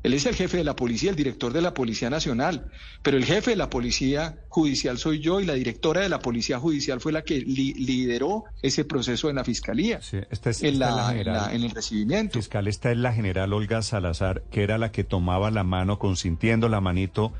Él 0.02 0.14
es 0.14 0.26
el 0.26 0.34
jefe 0.34 0.56
de 0.56 0.64
la 0.64 0.74
policía, 0.74 1.10
el 1.10 1.16
director 1.16 1.52
de 1.52 1.62
la 1.62 1.74
Policía 1.74 2.10
Nacional, 2.10 2.66
pero 3.02 3.16
el 3.16 3.24
jefe 3.24 3.52
de 3.52 3.56
la 3.56 3.70
Policía 3.70 4.40
Judicial 4.48 4.98
soy 4.98 5.20
yo 5.20 5.40
y 5.40 5.44
la 5.44 5.54
directora 5.54 6.00
de 6.00 6.08
la 6.08 6.18
Policía 6.18 6.58
Judicial 6.58 7.00
fue 7.00 7.12
la 7.12 7.22
que 7.22 7.38
lideró 7.38 8.44
ese 8.62 8.84
proceso 8.84 9.30
en 9.30 9.36
la 9.36 9.44
Fiscalía, 9.44 10.00
sí, 10.02 10.18
esta 10.30 10.50
es, 10.50 10.62
en, 10.64 10.80
la, 10.80 11.14
en, 11.14 11.62
el 11.62 11.70
recibimiento. 11.70 12.34
Fiscal, 12.34 12.66
esta 12.66 12.90
es 12.90 12.98
la 12.98 13.12
general 13.12 13.52
Olga 13.52 13.82
Salazar, 13.82 14.42
que 14.50 14.64
era 14.64 14.76
la 14.76 14.90
que 14.90 15.04
tomaba 15.04 15.52
la 15.52 15.62
mano, 15.62 16.00
consintiendo 16.00 16.68
la 16.68 16.80
manito 16.80 17.32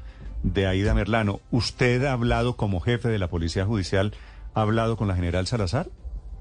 de 0.42 0.66
Aida 0.66 0.94
Merlano. 0.94 1.40
¿Usted 1.50 2.04
ha 2.04 2.12
hablado 2.12 2.56
como 2.56 2.80
jefe 2.80 3.08
de 3.08 3.18
la 3.18 3.28
Policía 3.28 3.64
Judicial, 3.64 4.14
ha 4.54 4.62
hablado 4.62 4.96
con 4.96 5.08
la 5.08 5.14
general 5.14 5.46
Salazar? 5.46 5.90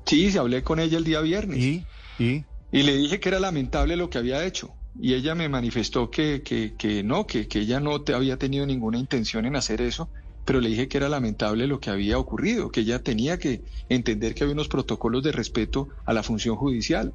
Sí, 0.05 0.31
se 0.31 0.39
hablé 0.39 0.63
con 0.63 0.79
ella 0.79 0.97
el 0.97 1.03
día 1.03 1.21
viernes. 1.21 1.59
¿Y? 1.59 1.85
¿Y? 2.19 2.45
Y 2.71 2.83
le 2.83 2.95
dije 2.95 3.19
que 3.19 3.29
era 3.29 3.39
lamentable 3.39 3.95
lo 3.95 4.09
que 4.09 4.17
había 4.17 4.43
hecho. 4.45 4.73
Y 4.99 5.13
ella 5.13 5.35
me 5.35 5.47
manifestó 5.47 6.09
que, 6.09 6.41
que, 6.43 6.73
que 6.77 7.03
no, 7.03 7.25
que, 7.25 7.47
que 7.47 7.59
ella 7.59 7.79
no 7.79 8.01
te 8.01 8.13
había 8.13 8.37
tenido 8.37 8.65
ninguna 8.65 8.97
intención 8.97 9.45
en 9.45 9.55
hacer 9.55 9.81
eso, 9.81 10.09
pero 10.45 10.59
le 10.59 10.69
dije 10.69 10.87
que 10.87 10.97
era 10.97 11.07
lamentable 11.07 11.67
lo 11.67 11.79
que 11.79 11.89
había 11.89 12.17
ocurrido, 12.17 12.71
que 12.71 12.81
ella 12.81 13.03
tenía 13.03 13.37
que 13.37 13.61
entender 13.89 14.33
que 14.35 14.43
había 14.43 14.53
unos 14.53 14.67
protocolos 14.67 15.23
de 15.23 15.31
respeto 15.31 15.89
a 16.05 16.13
la 16.13 16.23
función 16.23 16.55
judicial. 16.55 17.13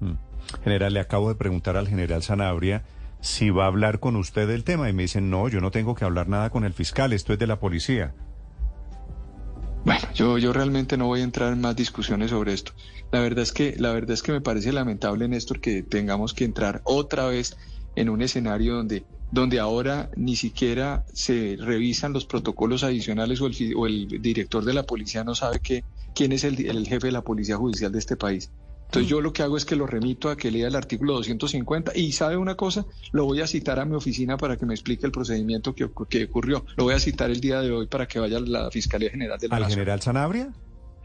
Mm. 0.00 0.12
General, 0.64 0.92
le 0.92 1.00
acabo 1.00 1.28
de 1.28 1.34
preguntar 1.34 1.76
al 1.76 1.88
general 1.88 2.22
Sanabria 2.22 2.84
si 3.20 3.50
va 3.50 3.64
a 3.64 3.66
hablar 3.68 4.00
con 4.00 4.16
usted 4.16 4.48
del 4.48 4.64
tema. 4.64 4.88
Y 4.88 4.92
me 4.92 5.02
dicen, 5.02 5.30
no, 5.30 5.48
yo 5.48 5.60
no 5.60 5.70
tengo 5.70 5.94
que 5.94 6.04
hablar 6.04 6.28
nada 6.28 6.50
con 6.50 6.64
el 6.64 6.72
fiscal, 6.72 7.12
esto 7.12 7.32
es 7.32 7.38
de 7.38 7.46
la 7.46 7.58
policía. 7.58 8.14
Bueno, 9.84 10.06
yo, 10.14 10.38
yo 10.38 10.52
realmente 10.52 10.96
no 10.96 11.06
voy 11.06 11.20
a 11.20 11.24
entrar 11.24 11.52
en 11.52 11.60
más 11.60 11.76
discusiones 11.76 12.30
sobre 12.30 12.52
esto. 12.52 12.72
La 13.10 13.20
verdad 13.20 13.42
es 13.42 13.52
que, 13.52 13.74
la 13.78 13.92
verdad 13.92 14.10
es 14.10 14.22
que 14.22 14.32
me 14.32 14.40
parece 14.40 14.72
lamentable, 14.72 15.28
Néstor, 15.28 15.60
que 15.60 15.82
tengamos 15.82 16.34
que 16.34 16.44
entrar 16.44 16.82
otra 16.84 17.26
vez 17.26 17.56
en 17.96 18.10
un 18.10 18.20
escenario 18.20 18.74
donde, 18.74 19.04
donde 19.30 19.60
ahora 19.60 20.10
ni 20.14 20.36
siquiera 20.36 21.06
se 21.12 21.56
revisan 21.58 22.12
los 22.12 22.26
protocolos 22.26 22.84
adicionales 22.84 23.40
o 23.40 23.46
el, 23.86 24.20
director 24.20 24.64
de 24.64 24.74
la 24.74 24.82
policía 24.82 25.24
no 25.24 25.34
sabe 25.34 25.60
que, 25.60 25.84
quién 26.14 26.32
es 26.32 26.44
el, 26.44 26.66
el 26.66 26.86
jefe 26.86 27.06
de 27.06 27.12
la 27.12 27.22
policía 27.22 27.56
judicial 27.56 27.90
de 27.90 27.98
este 27.98 28.16
país. 28.16 28.50
Entonces 28.88 29.10
yo 29.10 29.20
lo 29.20 29.34
que 29.34 29.42
hago 29.42 29.58
es 29.58 29.66
que 29.66 29.76
lo 29.76 29.86
remito 29.86 30.30
a 30.30 30.36
que 30.36 30.50
lea 30.50 30.66
el 30.66 30.74
artículo 30.74 31.12
250 31.14 31.92
y 31.94 32.12
sabe 32.12 32.38
una 32.38 32.54
cosa, 32.54 32.86
lo 33.12 33.26
voy 33.26 33.42
a 33.42 33.46
citar 33.46 33.78
a 33.78 33.84
mi 33.84 33.94
oficina 33.94 34.38
para 34.38 34.56
que 34.56 34.64
me 34.64 34.72
explique 34.72 35.04
el 35.04 35.12
procedimiento 35.12 35.74
que, 35.74 35.84
ocurrió. 35.84 36.64
Lo 36.74 36.84
voy 36.84 36.94
a 36.94 36.98
citar 36.98 37.30
el 37.30 37.38
día 37.38 37.60
de 37.60 37.70
hoy 37.70 37.86
para 37.86 38.08
que 38.08 38.18
vaya 38.18 38.38
a 38.38 38.40
la 38.40 38.70
Fiscalía 38.70 39.10
General 39.10 39.38
de 39.38 39.48
la 39.48 39.56
¿Al 39.56 39.66
general 39.66 40.00
Sanabria? 40.00 40.54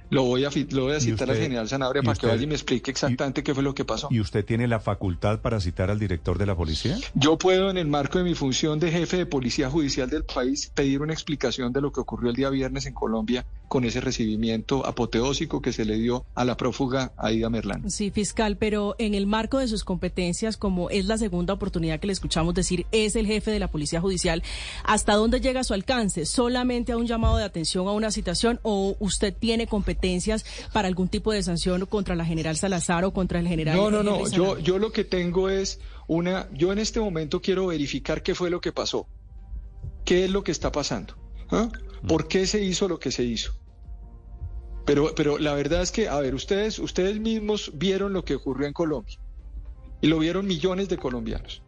Lo 0.10 0.24
voy 0.24 0.46
a, 0.46 0.50
lo 0.70 0.84
voy 0.84 0.94
a 0.94 1.00
citar 1.00 1.30
al 1.30 1.38
general 1.38 1.68
Sanabria 1.68 2.04
para 2.04 2.18
que 2.18 2.28
vaya 2.28 2.44
y 2.44 2.48
me 2.48 2.54
explique 2.54 2.92
exactamente 2.92 3.44
qué 3.44 3.54
fue 3.54 3.64
lo 3.64 3.74
que 3.74 3.84
pasó. 3.84 4.08
¿Y 4.12 4.20
usted 4.20 4.46
tiene 4.46 4.68
la 4.68 4.80
facultad 4.80 5.42
para 5.42 5.60
citar 5.60 5.90
al 5.90 6.00
director 6.00 6.38
de 6.38 6.46
la 6.46 6.56
policía? 6.56 6.98
Yo 7.16 7.38
puedo, 7.38 7.70
en 7.70 7.78
el 7.78 7.88
marco 7.88 8.20
de 8.20 8.24
mi 8.24 8.36
función 8.36 8.80
de 8.80 8.92
jefe 8.92 9.18
de 9.18 9.26
policía 9.26 9.70
judicial 9.70 10.10
del 10.10 10.24
país, 10.24 10.72
pedir 10.74 11.02
una 11.02 11.14
explicación 11.14 11.74
de 11.74 11.82
lo 11.82 11.92
que 11.92 12.00
ocurrió 12.00 12.30
el 12.30 12.36
día 12.36 12.50
viernes 12.50 12.86
en 12.86 12.94
Colombia 12.94 13.46
con 13.74 13.86
ese 13.86 14.02
recibimiento 14.02 14.86
apoteósico 14.86 15.60
que 15.60 15.74
se 15.74 15.84
le 15.84 15.98
dio 15.98 16.28
a 16.36 16.46
la 16.46 16.58
prófuga 16.58 17.12
Aida 17.18 17.50
Merlán. 17.50 17.90
Sí, 17.90 18.12
fiscal, 18.12 18.56
pero 18.56 18.94
en 19.00 19.16
el 19.16 19.26
marco 19.26 19.58
de 19.58 19.68
sus 19.68 19.84
competencias, 19.84 20.58
como 20.58 20.92
es 20.92 21.06
la 21.08 21.18
segunda 21.18 21.56
oportunidad 21.56 22.00
que 22.00 22.06
le 22.06 22.14
escuchamos 22.14 22.54
decir, 22.54 22.86
es 22.92 23.16
el 23.16 23.26
jefe 23.26 23.50
de 23.50 23.58
la 23.58 23.72
Policía 23.72 24.00
Judicial, 24.00 24.44
¿hasta 24.84 25.16
dónde 25.16 25.42
llega 25.42 25.64
su 25.64 25.74
alcance? 25.74 26.28
¿Solamente 26.28 26.92
a 26.92 26.98
un 26.98 27.08
llamado 27.08 27.38
de 27.38 27.46
atención 27.46 27.88
a 27.88 27.94
una 27.94 28.12
citación 28.12 28.60
o 28.62 28.96
usted 29.00 29.34
tiene 29.34 29.66
competencias 29.66 30.46
para 30.72 30.88
algún 30.88 31.08
tipo 31.08 31.32
de 31.32 31.42
sanción 31.42 31.88
contra 31.88 32.14
la 32.14 32.26
general 32.26 32.56
Salazar 32.58 33.04
o 33.06 33.12
contra 33.12 33.40
el 33.40 33.48
general? 33.48 33.76
No, 33.76 33.90
no, 33.90 34.04
no, 34.04 34.30
yo, 34.30 34.60
yo 34.60 34.78
lo 34.78 34.92
que 34.92 35.04
tengo 35.04 35.50
es 35.50 35.80
una, 36.06 36.48
yo 36.54 36.72
en 36.72 36.78
este 36.78 37.00
momento 37.00 37.42
quiero 37.42 37.66
verificar 37.66 38.22
qué 38.22 38.36
fue 38.36 38.52
lo 38.52 38.62
que 38.62 38.72
pasó, 38.72 39.08
qué 40.06 40.26
es 40.26 40.30
lo 40.30 40.44
que 40.44 40.52
está 40.52 40.72
pasando, 40.72 41.16
¿ah? 41.50 41.70
¿por 42.08 42.28
qué 42.28 42.46
se 42.46 42.64
hizo 42.64 42.88
lo 42.88 43.00
que 43.00 43.10
se 43.10 43.24
hizo? 43.24 43.63
Pero, 44.86 45.14
pero 45.16 45.38
la 45.38 45.54
verdad 45.54 45.82
es 45.82 45.92
que, 45.92 46.10
a 46.10 46.20
ver, 46.20 46.36
ustedes, 46.36 46.80
ustedes 46.80 47.20
mismos 47.20 47.72
vieron 47.76 48.14
lo 48.14 48.26
que 48.26 48.36
ocurrió 48.36 48.68
en 48.68 48.74
Colombia 48.74 49.18
y 50.02 50.08
lo 50.08 50.20
vieron 50.20 50.46
millones 50.46 50.90
de 50.90 50.98
colombianos. 50.98 51.64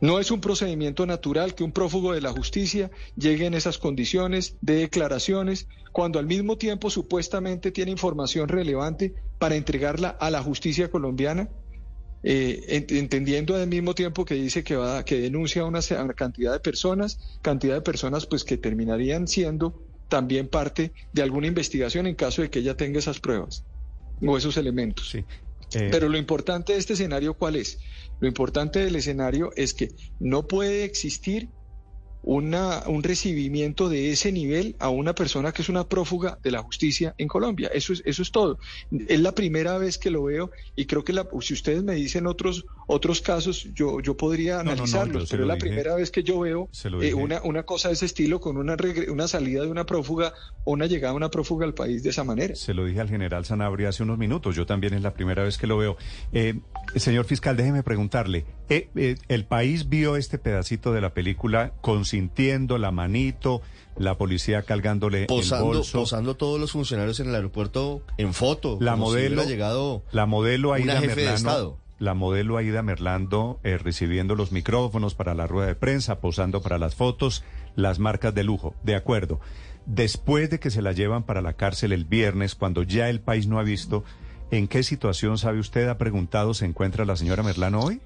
No 0.00 0.20
es 0.20 0.30
un 0.30 0.40
procedimiento 0.40 1.06
natural 1.06 1.54
que 1.54 1.64
un 1.64 1.72
prófugo 1.72 2.12
de 2.12 2.20
la 2.20 2.30
justicia 2.30 2.90
llegue 3.16 3.46
en 3.46 3.54
esas 3.54 3.78
condiciones 3.78 4.56
de 4.60 4.76
declaraciones 4.76 5.66
cuando 5.90 6.20
al 6.20 6.26
mismo 6.26 6.56
tiempo 6.56 6.88
supuestamente 6.88 7.72
tiene 7.72 7.90
información 7.90 8.48
relevante 8.48 9.14
para 9.38 9.56
entregarla 9.56 10.10
a 10.10 10.30
la 10.30 10.42
justicia 10.42 10.90
colombiana, 10.90 11.48
eh, 12.22 12.86
entendiendo 12.90 13.56
al 13.56 13.66
mismo 13.66 13.94
tiempo 13.94 14.24
que 14.24 14.34
dice 14.34 14.62
que 14.62 14.76
va 14.76 15.04
que 15.04 15.20
denuncia 15.20 15.62
a 15.62 15.64
una 15.64 15.80
cantidad 16.14 16.52
de 16.52 16.60
personas, 16.60 17.38
cantidad 17.42 17.74
de 17.74 17.80
personas 17.80 18.26
pues 18.26 18.44
que 18.44 18.56
terminarían 18.56 19.26
siendo 19.26 19.87
también 20.08 20.48
parte 20.48 20.92
de 21.12 21.22
alguna 21.22 21.46
investigación 21.46 22.06
en 22.06 22.14
caso 22.14 22.42
de 22.42 22.50
que 22.50 22.60
ella 22.60 22.76
tenga 22.76 22.98
esas 22.98 23.20
pruebas 23.20 23.64
o 24.20 24.36
esos 24.36 24.56
elementos. 24.56 25.10
Sí. 25.10 25.24
Eh, 25.74 25.88
Pero 25.90 26.08
lo 26.08 26.16
importante 26.16 26.72
de 26.72 26.78
este 26.78 26.94
escenario, 26.94 27.34
¿cuál 27.34 27.56
es? 27.56 27.78
Lo 28.20 28.26
importante 28.26 28.84
del 28.84 28.96
escenario 28.96 29.52
es 29.54 29.74
que 29.74 29.90
no 30.18 30.46
puede 30.46 30.84
existir 30.84 31.48
una, 32.22 32.82
un 32.86 33.02
recibimiento 33.02 33.88
de 33.88 34.10
ese 34.10 34.32
nivel 34.32 34.76
a 34.80 34.88
una 34.88 35.14
persona 35.14 35.52
que 35.52 35.62
es 35.62 35.68
una 35.68 35.88
prófuga 35.88 36.38
de 36.42 36.50
la 36.50 36.62
justicia 36.62 37.14
en 37.18 37.28
Colombia. 37.28 37.70
Eso 37.72 37.92
es, 37.92 38.02
eso 38.04 38.22
es 38.22 38.32
todo. 38.32 38.58
Es 39.08 39.20
la 39.20 39.34
primera 39.34 39.78
vez 39.78 39.98
que 39.98 40.10
lo 40.10 40.24
veo 40.24 40.50
y 40.74 40.86
creo 40.86 41.04
que 41.04 41.12
la, 41.12 41.28
si 41.40 41.54
ustedes 41.54 41.82
me 41.84 41.94
dicen 41.94 42.26
otros, 42.26 42.64
otros 42.88 43.20
casos, 43.20 43.68
yo, 43.74 44.00
yo 44.00 44.16
podría 44.16 44.60
analizarlos, 44.60 45.28
pero 45.30 45.42
es 45.44 45.48
la 45.48 45.58
primera 45.58 45.94
vez 45.94 46.10
que 46.10 46.22
yo 46.22 46.40
veo 46.40 46.70
eh, 47.02 47.12
una, 47.12 47.42
una 47.42 47.62
cosa 47.64 47.88
de 47.88 47.94
ese 47.94 48.06
estilo 48.06 48.40
con 48.40 48.56
una, 48.56 48.76
una 49.08 49.28
salida 49.28 49.62
de 49.62 49.68
una 49.68 49.84
prófuga 49.84 50.32
o 50.64 50.72
una 50.72 50.86
llegada 50.86 51.12
de 51.12 51.18
una 51.18 51.30
prófuga 51.30 51.66
al 51.66 51.74
país 51.74 52.02
de 52.02 52.10
esa 52.10 52.24
manera. 52.24 52.56
Se 52.56 52.72
lo 52.72 52.86
dije 52.86 53.00
al 53.00 53.10
general 53.10 53.44
Sanabria 53.44 53.90
hace 53.90 54.02
unos 54.02 54.16
minutos, 54.16 54.56
yo 54.56 54.64
también 54.64 54.94
es 54.94 55.02
la 55.02 55.12
primera 55.12 55.44
vez 55.44 55.58
que 55.58 55.66
lo 55.66 55.76
veo. 55.76 55.98
Eh, 56.32 56.60
señor 56.96 57.26
fiscal, 57.26 57.58
déjeme 57.58 57.82
preguntarle, 57.82 58.46
eh, 58.70 59.16
¿el 59.28 59.44
país 59.44 59.90
vio 59.90 60.16
este 60.16 60.38
pedacito 60.38 60.94
de 60.94 61.02
la 61.02 61.12
película 61.12 61.74
con 61.82 62.06
sintiendo 62.06 62.78
la 62.78 62.90
manito, 62.90 63.60
la 63.98 64.16
policía 64.16 64.62
cargándole 64.62 65.26
posando, 65.26 65.72
el 65.72 65.76
bolso. 65.78 66.00
Posando 66.00 66.36
todos 66.36 66.58
los 66.58 66.72
funcionarios 66.72 67.20
en 67.20 67.28
el 67.28 67.34
aeropuerto 67.34 68.02
en 68.16 68.32
foto. 68.32 68.78
La 68.80 68.96
modelo, 68.96 69.42
si 69.42 69.48
llegado 69.48 70.04
la 70.10 70.24
modelo 70.24 70.72
Aida 70.72 71.00
Merlano, 71.00 71.78
la 71.98 72.14
modelo 72.14 72.56
Aida 72.56 72.82
Merlando 72.82 73.60
eh, 73.64 73.78
recibiendo 73.78 74.34
los 74.34 74.52
micrófonos 74.52 75.14
para 75.14 75.34
la 75.34 75.46
rueda 75.46 75.68
de 75.68 75.74
prensa, 75.74 76.20
posando 76.20 76.62
para 76.62 76.78
las 76.78 76.94
fotos, 76.94 77.44
las 77.76 77.98
marcas 77.98 78.34
de 78.34 78.44
lujo. 78.44 78.74
De 78.82 78.94
acuerdo. 78.94 79.40
Después 79.86 80.50
de 80.50 80.60
que 80.60 80.70
se 80.70 80.82
la 80.82 80.92
llevan 80.92 81.24
para 81.24 81.42
la 81.42 81.54
cárcel 81.54 81.92
el 81.92 82.04
viernes, 82.04 82.54
cuando 82.54 82.82
ya 82.82 83.08
el 83.08 83.20
país 83.20 83.46
no 83.46 83.58
ha 83.58 83.62
visto, 83.62 84.04
¿en 84.50 84.68
qué 84.68 84.82
situación, 84.82 85.38
sabe 85.38 85.58
usted, 85.58 85.88
ha 85.88 85.98
preguntado, 85.98 86.54
se 86.54 86.66
encuentra 86.66 87.04
la 87.04 87.16
señora 87.16 87.42
Merlano 87.42 87.80
hoy? 87.80 88.00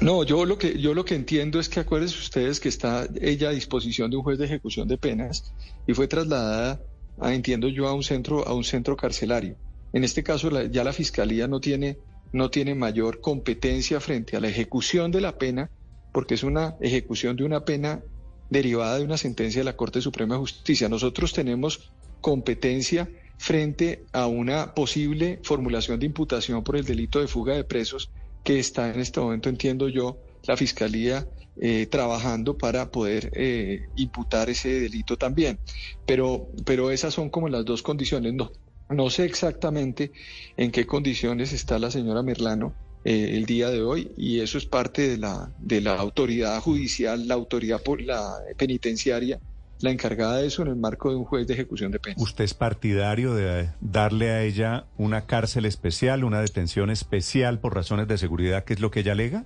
No, 0.00 0.22
yo 0.22 0.44
lo 0.44 0.58
que 0.58 0.78
yo 0.78 0.94
lo 0.94 1.04
que 1.04 1.16
entiendo 1.16 1.58
es 1.58 1.68
que 1.68 1.80
acuérdense 1.80 2.16
ustedes 2.18 2.60
que 2.60 2.68
está 2.68 3.08
ella 3.20 3.48
a 3.48 3.52
disposición 3.52 4.10
de 4.10 4.16
un 4.16 4.22
juez 4.22 4.38
de 4.38 4.44
ejecución 4.44 4.86
de 4.86 4.96
penas 4.96 5.52
y 5.86 5.94
fue 5.94 6.06
trasladada, 6.06 6.80
a, 7.18 7.34
entiendo 7.34 7.68
yo, 7.68 7.88
a 7.88 7.94
un 7.94 8.04
centro 8.04 8.46
a 8.46 8.54
un 8.54 8.62
centro 8.62 8.96
carcelario. 8.96 9.56
En 9.92 10.04
este 10.04 10.22
caso 10.22 10.50
ya 10.66 10.84
la 10.84 10.92
fiscalía 10.92 11.48
no 11.48 11.60
tiene 11.60 11.98
no 12.32 12.50
tiene 12.50 12.74
mayor 12.74 13.20
competencia 13.20 14.00
frente 14.00 14.36
a 14.36 14.40
la 14.40 14.48
ejecución 14.48 15.10
de 15.10 15.20
la 15.20 15.38
pena 15.38 15.70
porque 16.12 16.34
es 16.34 16.42
una 16.42 16.76
ejecución 16.80 17.36
de 17.36 17.44
una 17.44 17.64
pena 17.64 18.02
derivada 18.50 18.98
de 18.98 19.04
una 19.04 19.16
sentencia 19.16 19.60
de 19.60 19.64
la 19.64 19.76
Corte 19.76 20.00
Suprema 20.00 20.34
de 20.34 20.40
Justicia. 20.40 20.88
Nosotros 20.88 21.32
tenemos 21.32 21.92
competencia 22.20 23.08
frente 23.36 24.04
a 24.12 24.26
una 24.26 24.74
posible 24.74 25.38
formulación 25.42 26.00
de 26.00 26.06
imputación 26.06 26.64
por 26.64 26.76
el 26.76 26.84
delito 26.84 27.20
de 27.20 27.28
fuga 27.28 27.54
de 27.54 27.64
presos 27.64 28.10
que 28.42 28.58
está 28.58 28.92
en 28.92 29.00
este 29.00 29.20
momento, 29.20 29.48
entiendo 29.48 29.88
yo, 29.88 30.18
la 30.44 30.56
Fiscalía 30.56 31.28
eh, 31.60 31.86
trabajando 31.86 32.56
para 32.56 32.90
poder 32.90 33.30
eh, 33.34 33.86
imputar 33.96 34.48
ese 34.48 34.80
delito 34.80 35.16
también. 35.16 35.58
Pero, 36.06 36.48
pero 36.64 36.90
esas 36.90 37.14
son 37.14 37.30
como 37.30 37.48
las 37.48 37.64
dos 37.64 37.82
condiciones. 37.82 38.32
No, 38.32 38.50
no 38.90 39.10
sé 39.10 39.24
exactamente 39.24 40.12
en 40.56 40.70
qué 40.70 40.86
condiciones 40.86 41.52
está 41.52 41.78
la 41.78 41.90
señora 41.90 42.22
Merlano 42.22 42.74
eh, 43.04 43.32
el 43.34 43.46
día 43.46 43.70
de 43.70 43.82
hoy 43.82 44.12
y 44.16 44.40
eso 44.40 44.58
es 44.58 44.66
parte 44.66 45.08
de 45.08 45.18
la, 45.18 45.52
de 45.58 45.80
la 45.80 45.94
autoridad 45.94 46.60
judicial, 46.60 47.28
la 47.28 47.34
autoridad 47.34 47.80
la 48.00 48.34
penitenciaria 48.56 49.38
la 49.80 49.90
encargada 49.90 50.38
de 50.38 50.46
eso 50.46 50.62
en 50.62 50.68
el 50.68 50.76
marco 50.76 51.10
de 51.10 51.16
un 51.16 51.24
juez 51.24 51.46
de 51.46 51.54
ejecución 51.54 51.92
de 51.92 52.00
penas. 52.00 52.20
¿Usted 52.20 52.44
es 52.44 52.54
partidario 52.54 53.34
de 53.34 53.70
darle 53.80 54.30
a 54.30 54.42
ella 54.42 54.86
una 54.96 55.26
cárcel 55.26 55.64
especial, 55.66 56.24
una 56.24 56.40
detención 56.40 56.90
especial 56.90 57.60
por 57.60 57.74
razones 57.74 58.08
de 58.08 58.18
seguridad, 58.18 58.64
que 58.64 58.74
es 58.74 58.80
lo 58.80 58.90
que 58.90 59.00
ella 59.00 59.12
alega? 59.12 59.44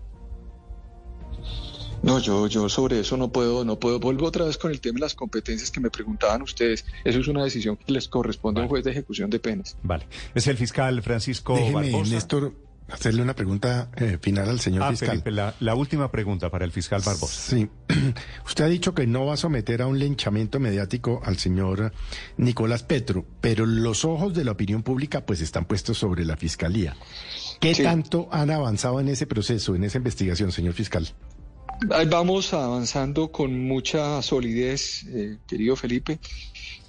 No, 2.02 2.18
yo, 2.18 2.48
yo 2.48 2.68
sobre 2.68 3.00
eso 3.00 3.16
no 3.16 3.30
puedo, 3.30 3.64
no 3.64 3.78
puedo. 3.78 4.00
Vuelvo 4.00 4.26
otra 4.26 4.44
vez 4.44 4.58
con 4.58 4.70
el 4.70 4.80
tema 4.80 4.96
de 4.96 5.02
las 5.02 5.14
competencias 5.14 5.70
que 5.70 5.80
me 5.80 5.90
preguntaban 5.90 6.42
ustedes. 6.42 6.84
Eso 7.04 7.20
es 7.20 7.28
una 7.28 7.44
decisión 7.44 7.76
que 7.76 7.92
les 7.92 8.08
corresponde 8.08 8.60
a 8.60 8.64
un 8.64 8.68
juez 8.68 8.84
de 8.84 8.90
ejecución 8.90 9.30
de 9.30 9.38
penas. 9.38 9.76
Vale. 9.82 10.06
Es 10.34 10.46
el 10.48 10.56
fiscal 10.56 11.00
Francisco 11.02 11.54
Déjeme, 11.54 12.02
Néstor, 12.02 12.54
hacerle 12.88 13.22
una 13.22 13.34
pregunta 13.34 13.88
eh, 13.96 14.18
final 14.20 14.48
al 14.48 14.60
señor 14.60 14.82
ah, 14.84 14.90
fiscal. 14.90 15.22
la, 15.60 15.74
última 15.74 16.10
pregunta 16.10 16.50
para 16.50 16.64
el 16.64 16.72
fiscal 16.72 17.02
Barbosa. 17.04 17.56
Sí. 17.56 17.68
Usted 18.46 18.64
ha 18.64 18.68
dicho 18.68 18.94
que 18.94 19.06
no 19.06 19.26
va 19.26 19.34
a 19.34 19.36
someter 19.36 19.82
a 19.82 19.86
un 19.86 19.98
linchamiento 19.98 20.60
mediático 20.60 21.20
al 21.24 21.38
señor 21.38 21.92
Nicolás 22.36 22.82
Petro, 22.82 23.24
pero 23.40 23.64
los 23.64 24.04
ojos 24.04 24.34
de 24.34 24.44
la 24.44 24.52
opinión 24.52 24.82
pública 24.82 25.24
pues 25.24 25.40
están 25.40 25.64
puestos 25.64 25.98
sobre 25.98 26.24
la 26.24 26.36
fiscalía. 26.36 26.96
¿Qué 27.60 27.74
tanto 27.76 28.28
han 28.32 28.50
avanzado 28.50 28.98
en 29.00 29.08
ese 29.08 29.26
proceso, 29.26 29.76
en 29.76 29.84
esa 29.84 29.98
investigación, 29.98 30.50
señor 30.50 30.74
fiscal? 30.74 31.08
Vamos 31.86 32.52
avanzando 32.54 33.32
con 33.32 33.66
mucha 33.66 34.22
solidez, 34.22 35.04
eh, 35.08 35.38
querido 35.46 35.74
Felipe 35.74 36.20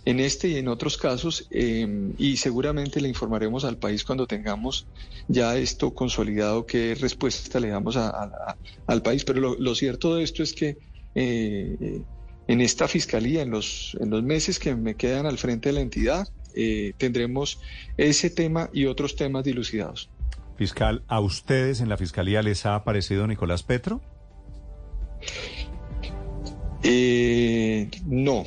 en 0.06 0.20
este 0.20 0.50
y 0.50 0.58
en 0.58 0.68
otros 0.68 0.98
casos 0.98 1.48
em, 1.50 2.14
y 2.18 2.38
seguramente 2.38 3.00
le 3.00 3.08
informaremos 3.08 3.64
al 3.64 3.78
país 3.78 4.04
cuando 4.04 4.28
tengamos 4.28 4.86
ya 5.28 5.56
esto 5.56 5.94
consolidado 5.94 6.66
qué 6.66 6.96
respuesta 7.00 7.60
le 7.60 7.70
damos 7.70 7.96
al 7.98 9.02
país. 9.02 9.24
Pero 9.24 9.56
lo, 9.56 9.76
cierto 9.76 10.16
de 10.16 10.24
esto 10.24 10.44
es 10.44 10.54
que 10.54 10.78
eh, 11.16 12.02
en 12.48 12.62
esta 12.62 12.88
fiscalía, 12.88 13.42
en 13.42 13.50
los, 13.50 13.98
en 14.00 14.10
los 14.10 14.24
meses 14.24 14.60
que 14.60 14.76
me 14.76 14.96
quedan 14.96 15.26
al 15.26 15.38
frente 15.38 15.70
de 15.70 15.74
la 15.74 15.82
entidad, 15.82 16.28
eh, 16.54 16.94
tendremos 16.98 17.60
ese 17.98 18.30
tema 18.30 18.70
y 18.74 18.86
otros 18.86 19.16
temas 19.16 19.44
dilucidados. 19.44 20.10
Fiscal, 20.58 21.04
¿a 21.08 21.20
ustedes 21.20 21.82
en 21.82 21.90
la 21.90 21.98
fiscalía 21.98 22.42
les 22.42 22.66
ha 22.66 22.76
aparecido 22.76 23.26
Nicolás 23.26 23.64
Petro? 23.64 24.02
Eh, 26.84 27.90
no, 28.06 28.44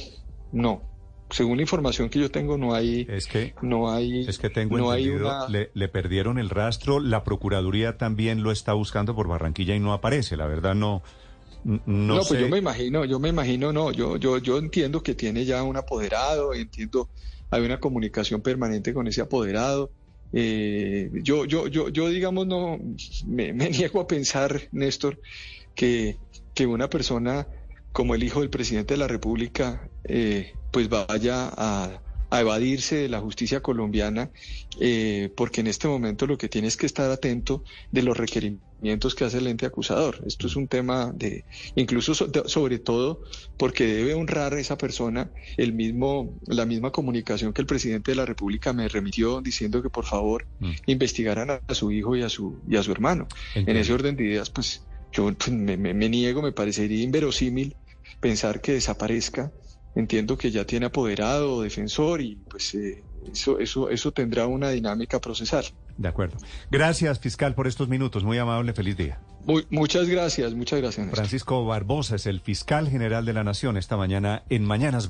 no 0.52 0.82
según 1.30 1.56
la 1.56 1.62
información 1.62 2.08
que 2.08 2.20
yo 2.20 2.30
tengo, 2.30 2.56
no 2.56 2.74
hay. 2.74 3.06
Es 3.08 3.26
que. 3.26 3.54
No 3.62 3.90
hay. 3.90 4.26
Es 4.26 4.38
que 4.38 4.48
tengo 4.50 4.78
no 4.78 4.94
entendido, 4.94 5.48
le, 5.48 5.88
perdieron 5.88 6.38
el 6.38 6.50
rastro. 6.50 7.00
La 7.00 7.24
Procuraduría 7.24 7.98
también 7.98 8.42
lo 8.42 8.52
está 8.52 8.72
buscando 8.74 9.14
por 9.14 9.26
Barranquilla 9.26 9.74
y 9.74 9.80
no 9.80 9.92
aparece. 9.92 10.36
La 10.36 10.46
verdad, 10.46 10.74
no. 10.74 11.02
No, 11.64 11.80
no 11.84 12.20
pues 12.20 12.40
yo 12.40 12.48
me 12.48 12.58
imagino, 12.58 13.04
yo 13.04 13.18
me 13.18 13.28
imagino, 13.28 13.72
no, 13.72 13.90
yo, 13.90 14.18
yo, 14.18 14.38
yo 14.38 14.58
entiendo 14.58 15.02
que 15.02 15.16
tiene 15.16 15.44
ya 15.44 15.64
un 15.64 15.76
apoderado, 15.76 16.54
entiendo, 16.54 17.08
hay 17.50 17.64
una 17.64 17.80
comunicación 17.80 18.40
permanente 18.40 18.94
con 18.94 19.08
ese 19.08 19.20
apoderado. 19.20 19.90
Eh, 20.32 21.10
yo, 21.24 21.44
yo, 21.44 21.66
yo, 21.66 21.88
yo, 21.88 22.08
digamos, 22.08 22.46
no, 22.46 22.78
me, 23.26 23.52
me 23.52 23.68
niego 23.70 24.00
a 24.00 24.06
pensar, 24.06 24.68
Néstor, 24.70 25.18
que, 25.74 26.18
que 26.56 26.66
una 26.66 26.88
persona 26.88 27.46
como 27.92 28.14
el 28.14 28.24
hijo 28.24 28.40
del 28.40 28.50
presidente 28.50 28.94
de 28.94 28.98
la 28.98 29.08
República, 29.08 29.88
eh, 30.04 30.54
pues 30.72 30.88
vaya 30.88 31.52
a, 31.56 32.02
evadirse 32.32 32.96
de 32.96 33.08
la 33.08 33.20
justicia 33.20 33.62
colombiana, 33.62 34.30
eh, 34.80 35.32
porque 35.36 35.60
en 35.60 35.68
este 35.68 35.88
momento 35.88 36.26
lo 36.26 36.36
que 36.36 36.48
tiene 36.48 36.68
es 36.68 36.76
que 36.76 36.84
estar 36.84 37.10
atento 37.10 37.62
de 37.92 38.02
los 38.02 38.14
requerimientos 38.14 39.14
que 39.14 39.24
hace 39.24 39.38
el 39.38 39.46
ente 39.46 39.64
acusador. 39.64 40.22
Esto 40.26 40.46
es 40.46 40.56
un 40.56 40.68
tema 40.68 41.12
de, 41.14 41.44
incluso 41.76 42.14
sobre 42.14 42.78
todo 42.78 43.22
porque 43.56 43.86
debe 43.86 44.12
honrar 44.12 44.52
a 44.52 44.60
esa 44.60 44.76
persona 44.76 45.30
el 45.56 45.72
mismo, 45.72 46.34
la 46.46 46.66
misma 46.66 46.90
comunicación 46.90 47.54
que 47.54 47.62
el 47.62 47.66
presidente 47.66 48.10
de 48.10 48.16
la 48.16 48.26
República 48.26 48.74
me 48.74 48.88
remitió 48.88 49.40
diciendo 49.40 49.82
que 49.82 49.88
por 49.88 50.04
favor 50.04 50.46
mm. 50.60 50.72
investigaran 50.86 51.50
a, 51.50 51.74
su 51.74 51.90
hijo 51.92 52.16
y 52.16 52.22
a 52.22 52.28
su, 52.28 52.58
y 52.68 52.76
a 52.76 52.82
su 52.82 52.92
hermano. 52.92 53.28
En 53.54 53.76
ese 53.76 53.94
orden 53.94 54.16
de 54.16 54.24
ideas, 54.24 54.50
pues 54.50 54.82
yo 55.12 55.32
pues, 55.32 55.50
me, 55.50 55.76
me 55.76 56.08
niego, 56.08 56.42
me 56.42 56.52
parecería 56.52 57.02
inverosímil 57.02 57.76
pensar 58.20 58.60
que 58.60 58.72
desaparezca. 58.72 59.52
Entiendo 59.94 60.36
que 60.36 60.50
ya 60.50 60.66
tiene 60.66 60.86
apoderado 60.86 61.62
defensor 61.62 62.20
y 62.20 62.36
pues 62.50 62.74
eh, 62.74 63.02
eso, 63.32 63.58
eso, 63.58 63.88
eso 63.88 64.12
tendrá 64.12 64.46
una 64.46 64.70
dinámica 64.70 65.20
procesal. 65.20 65.64
De 65.96 66.08
acuerdo. 66.08 66.36
Gracias, 66.70 67.18
fiscal, 67.18 67.54
por 67.54 67.66
estos 67.66 67.88
minutos. 67.88 68.22
Muy 68.22 68.36
amable, 68.36 68.74
feliz 68.74 68.96
día. 68.96 69.18
muchas 69.70 70.08
gracias, 70.08 70.54
muchas 70.54 70.80
gracias. 70.80 71.10
Francisco 71.10 71.64
Barbosa 71.64 72.16
es 72.16 72.26
el 72.26 72.40
fiscal 72.40 72.90
general 72.90 73.24
de 73.24 73.32
la 73.32 73.44
Nación 73.44 73.78
esta 73.78 73.96
mañana 73.96 74.42
en 74.50 74.64
Mañanas 74.64 75.08